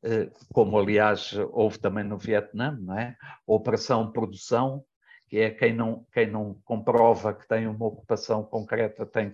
[0.04, 3.18] eh, como aliás houve também no Vietnã, não é?
[3.48, 4.86] Operação Produção,
[5.28, 9.32] que é quem não, quem não comprova que tem uma ocupação concreta tem,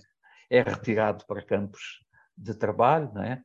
[0.49, 1.99] é retirado para campos
[2.38, 3.43] de trabalho, não é?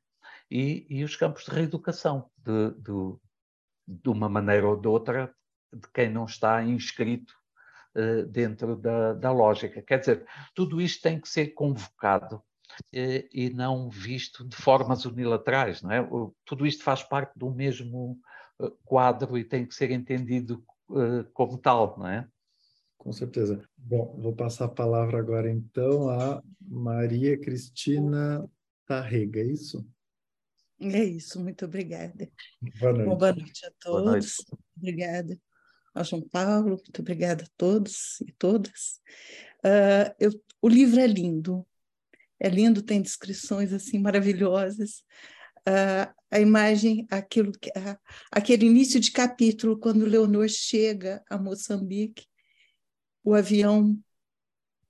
[0.51, 3.17] E, e os campos de reeducação, de, de,
[3.87, 5.35] de, uma maneira ou de outra,
[5.73, 7.35] de quem não está inscrito
[7.97, 9.83] uh, dentro da, da, lógica.
[9.83, 15.83] Quer dizer, tudo isto tem que ser convocado uh, e não visto de formas unilaterais,
[15.83, 16.01] não é?
[16.01, 18.19] O, tudo isto faz parte do mesmo
[18.61, 20.65] uh, quadro e tem que ser entendido
[21.35, 22.29] como tal, não é?
[22.97, 23.61] Com certeza.
[23.77, 28.49] Bom, vou passar a palavra agora então a Maria Cristina
[28.87, 29.85] Tarrega, é isso?
[30.81, 32.31] É isso, muito obrigada.
[32.79, 33.07] Boa noite.
[33.07, 34.05] Uma boa noite a todos.
[34.05, 34.45] Noite.
[34.77, 35.41] Obrigada
[35.95, 39.01] ao João Paulo, muito obrigada a todos e todas.
[39.65, 41.67] Uh, eu, o livro é lindo,
[42.39, 45.03] é lindo, tem descrições assim maravilhosas.
[45.67, 47.99] Uh, a imagem, aquilo que, uh,
[48.31, 52.27] aquele início de capítulo, quando Leonor chega a Moçambique,
[53.25, 53.99] o avião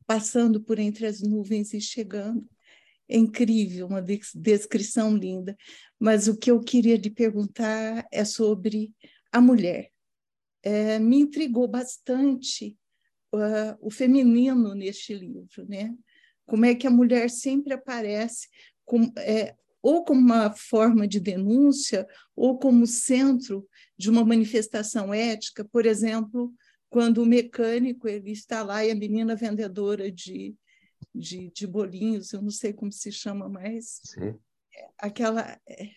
[0.06, 2.46] passando por entre as nuvens e chegando
[3.08, 5.56] é incrível, uma descrição linda.
[5.98, 8.92] Mas o que eu queria lhe perguntar é sobre
[9.32, 9.90] a mulher.
[10.62, 12.76] É, me intrigou bastante
[13.32, 15.94] uh, o feminino neste livro, né?
[16.44, 18.48] Como é que a mulher sempre aparece
[18.84, 25.64] com, é, ou como uma forma de denúncia ou como centro de uma manifestação ética,
[25.64, 26.52] por exemplo,
[26.88, 30.54] quando o mecânico ele está lá e a menina vendedora de
[31.16, 34.00] de, de bolinhos, eu não sei como se chama mais.
[34.04, 34.38] Sim.
[34.98, 35.58] Aquela.
[35.66, 35.90] É,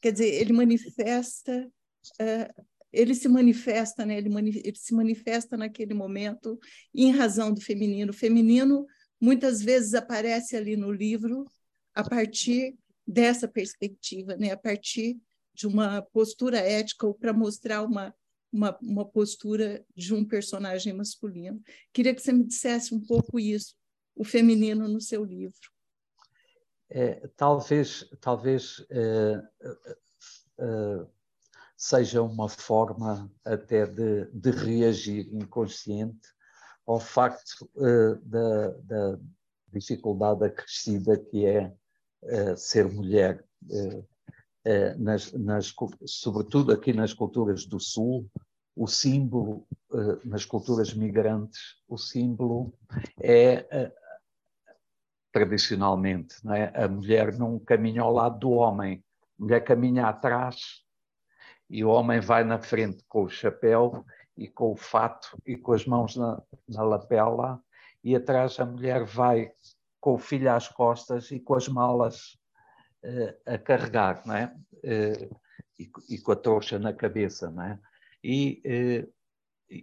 [0.00, 1.70] quer dizer, ele manifesta.
[2.18, 2.52] É,
[2.92, 4.18] ele se manifesta, né?
[4.18, 6.58] ele, mani ele se manifesta naquele momento
[6.94, 8.10] em razão do feminino.
[8.10, 8.86] O feminino
[9.20, 11.46] muitas vezes aparece ali no livro
[11.94, 14.50] a partir dessa perspectiva, né?
[14.50, 15.18] a partir
[15.54, 18.14] de uma postura ética ou para mostrar uma,
[18.52, 21.62] uma, uma postura de um personagem masculino.
[21.92, 23.74] Queria que você me dissesse um pouco isso,
[24.14, 25.70] o feminino no seu livro.
[26.90, 29.42] É, talvez talvez é,
[30.58, 31.06] é,
[31.76, 36.28] seja uma forma até de, de reagir inconsciente
[36.86, 39.18] ao facto uh, da, da,
[39.72, 41.74] dificuldade acrescida que é
[42.22, 44.06] uh, ser mulher, uh,
[44.98, 48.30] nas, nas, sobretudo aqui nas culturas do Sul,
[48.76, 49.66] o símbolo,
[50.24, 52.72] nas culturas migrantes, o símbolo
[53.20, 53.92] é
[55.32, 56.72] tradicionalmente, não é?
[56.74, 59.02] a mulher não caminha ao lado do homem,
[59.40, 60.82] a mulher caminha atrás
[61.68, 64.04] e o homem vai na frente com o chapéu
[64.36, 67.60] e com o fato e com as mãos na, na lapela
[68.04, 69.50] e atrás a mulher vai
[70.00, 72.36] com o filho às costas e com as malas
[73.04, 74.54] uh, a carregar, não é?
[74.84, 75.40] Uh,
[75.78, 77.78] e, e, com a trouxa na cabeça, não é?
[78.22, 79.12] E, uh,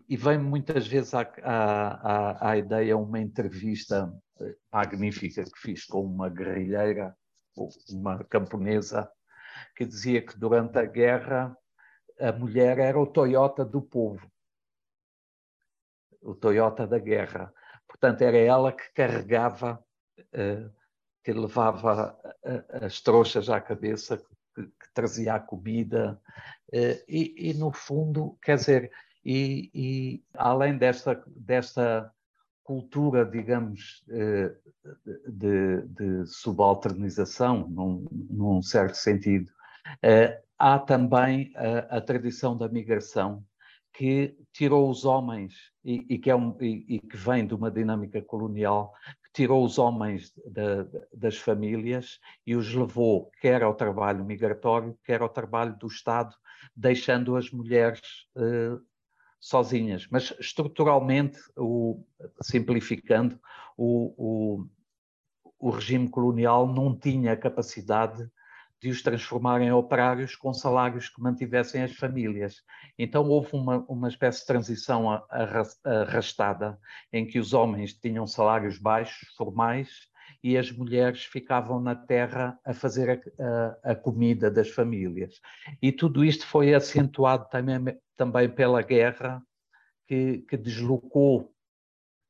[0.07, 4.13] e vem muitas vezes à, à, à, ideia uma entrevista
[4.71, 7.15] magnífica que fiz com uma guerrilheira,
[7.89, 9.09] uma camponesa,
[9.75, 11.55] que dizia que durante a guerra
[12.19, 14.29] a mulher era o Toyota do povo,
[16.21, 17.53] o Toyota da guerra.
[17.87, 19.83] Portanto, era ela que carregava,
[20.19, 20.71] uh,
[21.23, 24.17] que levava uh, as trouxas à cabeça,
[24.53, 26.21] que, que trazia a comida.
[26.73, 28.91] Uh, e, e, no fundo, quer dizer,
[29.23, 32.13] e, e além desta, desta
[32.69, 34.05] cultura, digamos,
[35.27, 39.49] de, de subalternização, num, num certo sentido,
[40.55, 43.43] há também a, a, tradição da migração
[43.91, 47.71] que tirou os homens e, e que, é um, e, e, que vem de uma
[47.71, 48.93] dinâmica colonial
[49.23, 50.31] que tirou os homens
[51.11, 56.35] das famílias e os levou quer ao trabalho migratório, quer ao trabalho do Estado,
[56.75, 57.99] deixando as mulheres
[58.35, 58.79] uh,
[59.39, 60.07] sozinhas.
[60.09, 62.03] Mas estruturalmente, o,
[62.41, 63.39] simplificando,
[63.77, 64.67] o, o,
[65.57, 68.29] o regime colonial não tinha capacidade
[68.81, 72.63] de os transformar em operários com salários que mantivessem as famílias.
[72.97, 75.21] Então houve uma, uma espécie de transição
[75.83, 76.79] arrastada,
[77.11, 80.08] em que os homens tinham salários baixos, formais,
[80.43, 85.39] e as mulheres ficavam na terra a fazer a, a, a comida das famílias.
[85.81, 89.41] E tudo isto foi acentuado também, também pela guerra,
[90.07, 91.53] que, que deslocou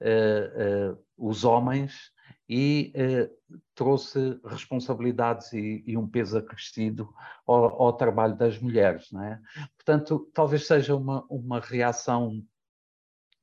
[0.02, 2.12] uh, uh, os homens
[2.48, 3.30] e eh,
[3.76, 7.14] trouxe responsabilidades e, e, um peso acrescido
[7.46, 9.12] ao, ao, trabalho das mulheres.
[9.12, 9.40] Não é?
[9.78, 12.44] Portanto, talvez seja uma, uma reação,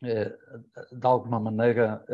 [0.02, 2.04] de alguma maneira,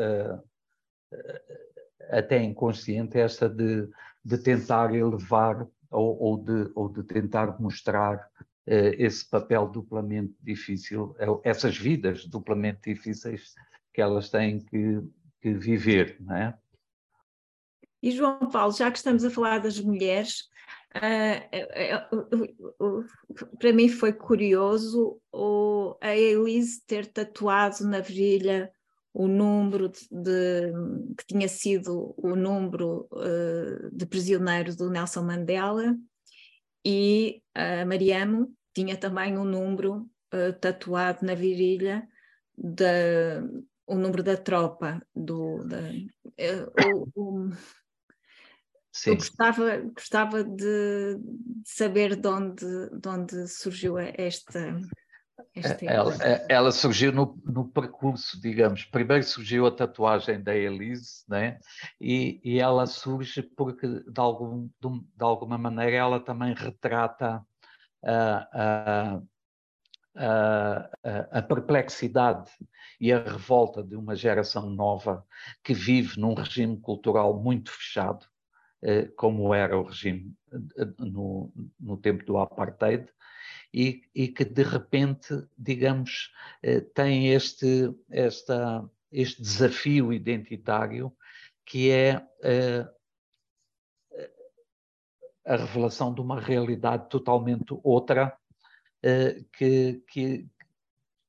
[2.11, 3.89] até inconsciente, esta de,
[4.25, 8.31] de tentar elevar ou, ou, de, ou de tentar mostrar
[8.65, 13.55] esse papel duplamente difícil, essas vidas duplamente difíceis
[13.93, 15.03] que elas têm que,
[15.41, 16.57] que viver, não é?
[18.03, 20.49] E João Paulo, já que estamos a falar das mulheres,
[20.97, 21.39] uh,
[23.59, 28.73] para mim foi curioso o, a Elise ter tatuado na virilha
[29.15, 30.73] o número de, de,
[31.19, 35.97] que tinha sido o número uh, de prisioneiro do Nelson Mandela
[36.85, 42.09] e a Mariamo tinha também um número uh, tatuado na virilha
[42.57, 43.43] da,
[43.87, 47.51] o número da tropa do da, uh, o, o.
[49.07, 51.19] Eu gostava, gostava de,
[51.65, 54.79] saber de onde, de onde surgiu esta.
[55.55, 56.14] Esta ela,
[56.49, 58.85] ela, surgiu no, no, percurso, digamos.
[58.85, 61.59] Primeiro surgiu a tatuagem da Elise, né?
[62.01, 67.45] e, e ela surge porque, de, algum, de, de alguma maneira, ela também retrata
[68.05, 69.22] a, a
[70.14, 70.91] a,
[71.39, 72.51] a, perplexidade
[73.01, 75.24] e a revolta de uma geração nova
[75.64, 78.26] que vive num regime cultural muito fechado,
[78.83, 80.35] eh, como era o regime
[80.76, 83.09] eh, no, no tempo do apartheid,
[83.73, 91.12] e, e, que de repente, digamos, eh, tem este, esta, este desafio identitário
[91.64, 92.27] que é
[95.45, 98.37] a revelação de uma realidade totalmente outra
[99.53, 100.47] que, que,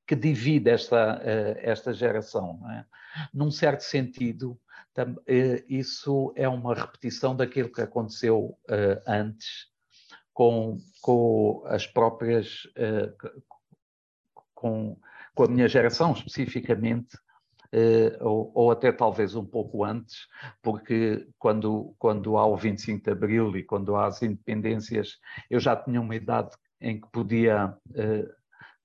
[0.05, 1.21] que divide esta,
[1.57, 2.59] esta geração.
[2.71, 2.85] É?
[3.33, 4.59] Num certo sentido,
[5.27, 8.57] eh, isso é uma repetição daquilo que aconteceu
[9.07, 9.72] antes
[10.33, 13.31] com, com as próprias, uh,
[14.53, 14.97] com,
[15.35, 17.17] com a minha geração especificamente,
[17.73, 20.27] Uh, ou, ou, até talvez um pouco antes,
[20.61, 25.17] porque quando, quando há o 25 de Abril e quando há as independências,
[25.49, 28.33] eu já tinha uma idade em que podia, uh,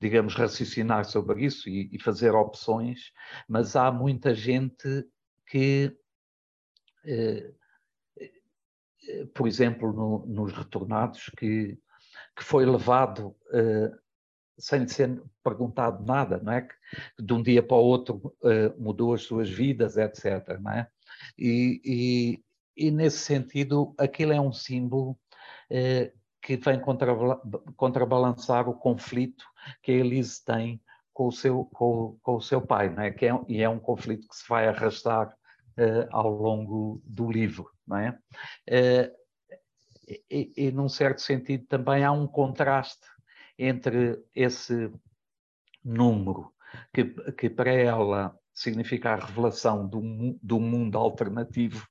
[0.00, 3.12] digamos, raciocinar sobre isso e, e, fazer opções,
[3.46, 5.06] mas há muita gente
[5.46, 5.94] que,
[9.34, 11.78] por exemplo, no, nos retornados, que,
[12.36, 13.34] que foi levado
[14.58, 16.62] sem ser perguntado nada, não é?
[16.62, 16.74] Que
[17.22, 20.58] de um dia para o outro uh, mudou as suas vidas, etc.
[20.60, 20.88] Não é?
[21.38, 21.80] E,
[22.76, 26.80] e, e, nesse sentido, aquilo é um símbolo uh, que vem
[27.76, 29.44] contrabalançar o conflito
[29.82, 30.80] que a Elise tem
[31.12, 33.10] com o seu, com, com o seu pai, não é?
[33.12, 35.36] Que é, e é um conflito que se vai arrastar
[36.10, 38.18] ao longo do livro, não é?
[40.30, 43.06] E, e, num certo sentido, também há um contraste
[43.58, 44.90] entre esse
[45.84, 46.52] número,
[46.92, 50.00] que, que para ela significa a revelação do,
[50.42, 51.86] do mundo alternativo,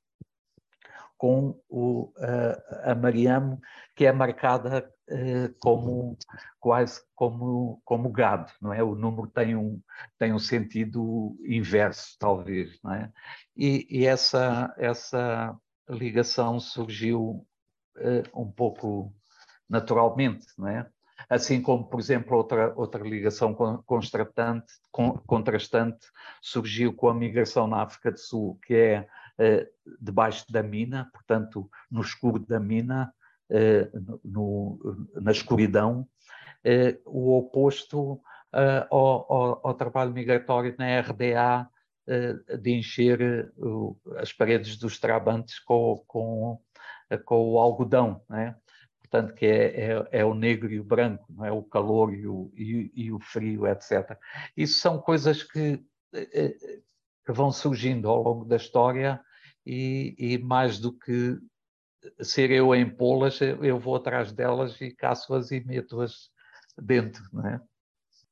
[1.18, 3.60] com o, a, a Mariamo,
[3.94, 6.16] que é marcada uh, como
[6.60, 8.82] quase como, como gado, não é?
[8.82, 9.82] O número tem um,
[10.18, 13.12] tem um sentido inverso, talvez, não é?
[13.56, 15.54] E, e essa, essa
[15.90, 17.44] ligação surgiu
[17.96, 19.12] uh, um pouco
[19.68, 20.88] naturalmente, não é?
[21.28, 24.72] assim como, por exemplo, outra, outra ligação contrastante,
[25.26, 26.06] contrastante
[26.40, 29.06] surgiu com a migração na África do Sul, que é eh,
[30.00, 33.12] debaixo da mina, portanto, no escuro da mina,
[33.50, 33.88] eh,
[34.24, 34.78] no,
[35.14, 36.08] na escuridão,
[36.64, 38.20] eh, o oposto
[38.90, 41.68] ao, ao, ao, trabalho migratório na RDA
[42.60, 43.52] de encher
[44.16, 46.58] as paredes dos trabantes com, com,
[47.26, 48.56] com o algodão, né?
[49.08, 51.50] portanto, que é, é, é, o negro e o branco, não é?
[51.50, 54.16] o calor e o, e, e o frio, etc.
[54.56, 55.82] Isso são coisas que,
[56.12, 56.80] eh, eh,
[57.24, 59.20] que, vão surgindo ao longo da história
[59.68, 61.38] e, e mais do que
[62.22, 66.30] ser eu em pô-las, eu vou atrás delas e caço-as e meto-as
[66.80, 67.60] dentro, não é?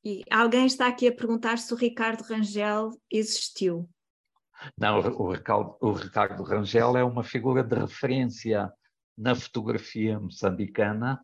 [0.03, 3.87] E alguém está aqui a perguntar se o Ricardo Rangel existiu.
[4.75, 8.71] Não, o Ricardo, o Ricardo Rangel é uma figura de referência
[9.15, 11.21] na fotografia moçambicana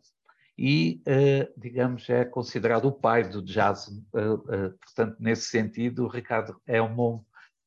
[0.56, 3.88] e, uh, digamos, é considerado o pai do jazz.
[3.88, 7.24] Uh, uh, portanto, nesse sentido, o Ricardo é uma,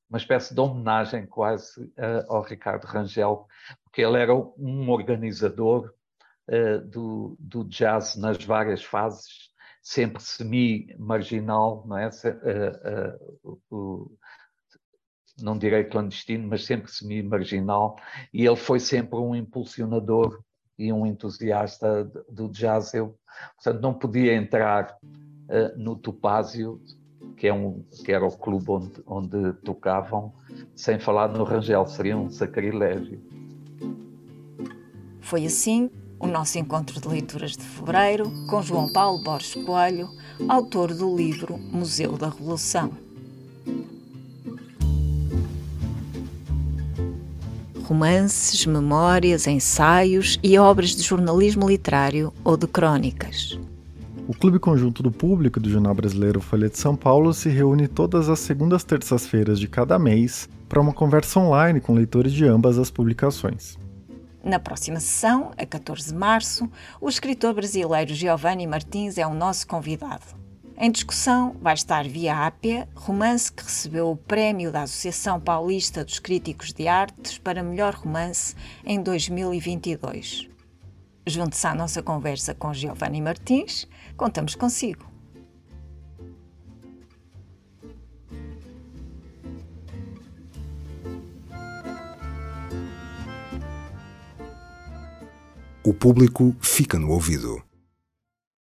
[0.09, 1.91] uma espécie de homenagem quase
[2.27, 3.45] ao Ricardo Rangel,
[3.83, 5.93] porque ele era um organizador
[6.89, 9.49] do, do jazz nas várias fases,
[9.81, 12.09] sempre semi-marginal, não é?
[13.69, 14.11] o,
[15.41, 17.95] não direi clandestino, mas sempre semi-marginal,
[18.33, 20.41] e ele foi sempre um impulsionador
[20.77, 22.93] e um entusiasta do jazz.
[22.93, 23.17] Eu,
[23.55, 26.81] portanto, não podia entrar uh, no Topázio,
[27.37, 30.33] que, é um, que era o clube onde, onde tocavam,
[30.75, 33.21] sem falar no Rangel, seria um sacrilégio.
[35.21, 40.09] Foi assim o nosso encontro de leituras de fevereiro com João Paulo Borges Coelho,
[40.49, 42.91] autor do livro Museu da Revolução.
[47.87, 53.57] romances, memórias, ensaios e obras de jornalismo literário ou de crônicas.
[54.27, 58.27] O Clube Conjunto do Público do Jornal Brasileiro Folha de São Paulo se reúne todas
[58.27, 62.91] as segundas terças-feiras de cada mês para uma conversa online com leitores de ambas as
[62.91, 63.79] publicações.
[64.43, 66.69] Na próxima sessão, a 14 de março,
[66.99, 70.25] o escritor brasileiro Giovanni Martins é o nosso convidado.
[70.77, 76.19] Em discussão vai estar Via Ápia, romance que recebeu o prémio da Associação Paulista dos
[76.19, 78.53] Críticos de Artes para melhor romance
[78.85, 80.49] em 2022.
[81.27, 83.85] Junte-se à nossa conversa com Giovanni Martins,
[84.17, 85.05] contamos consigo.
[95.85, 97.63] O público fica no ouvido.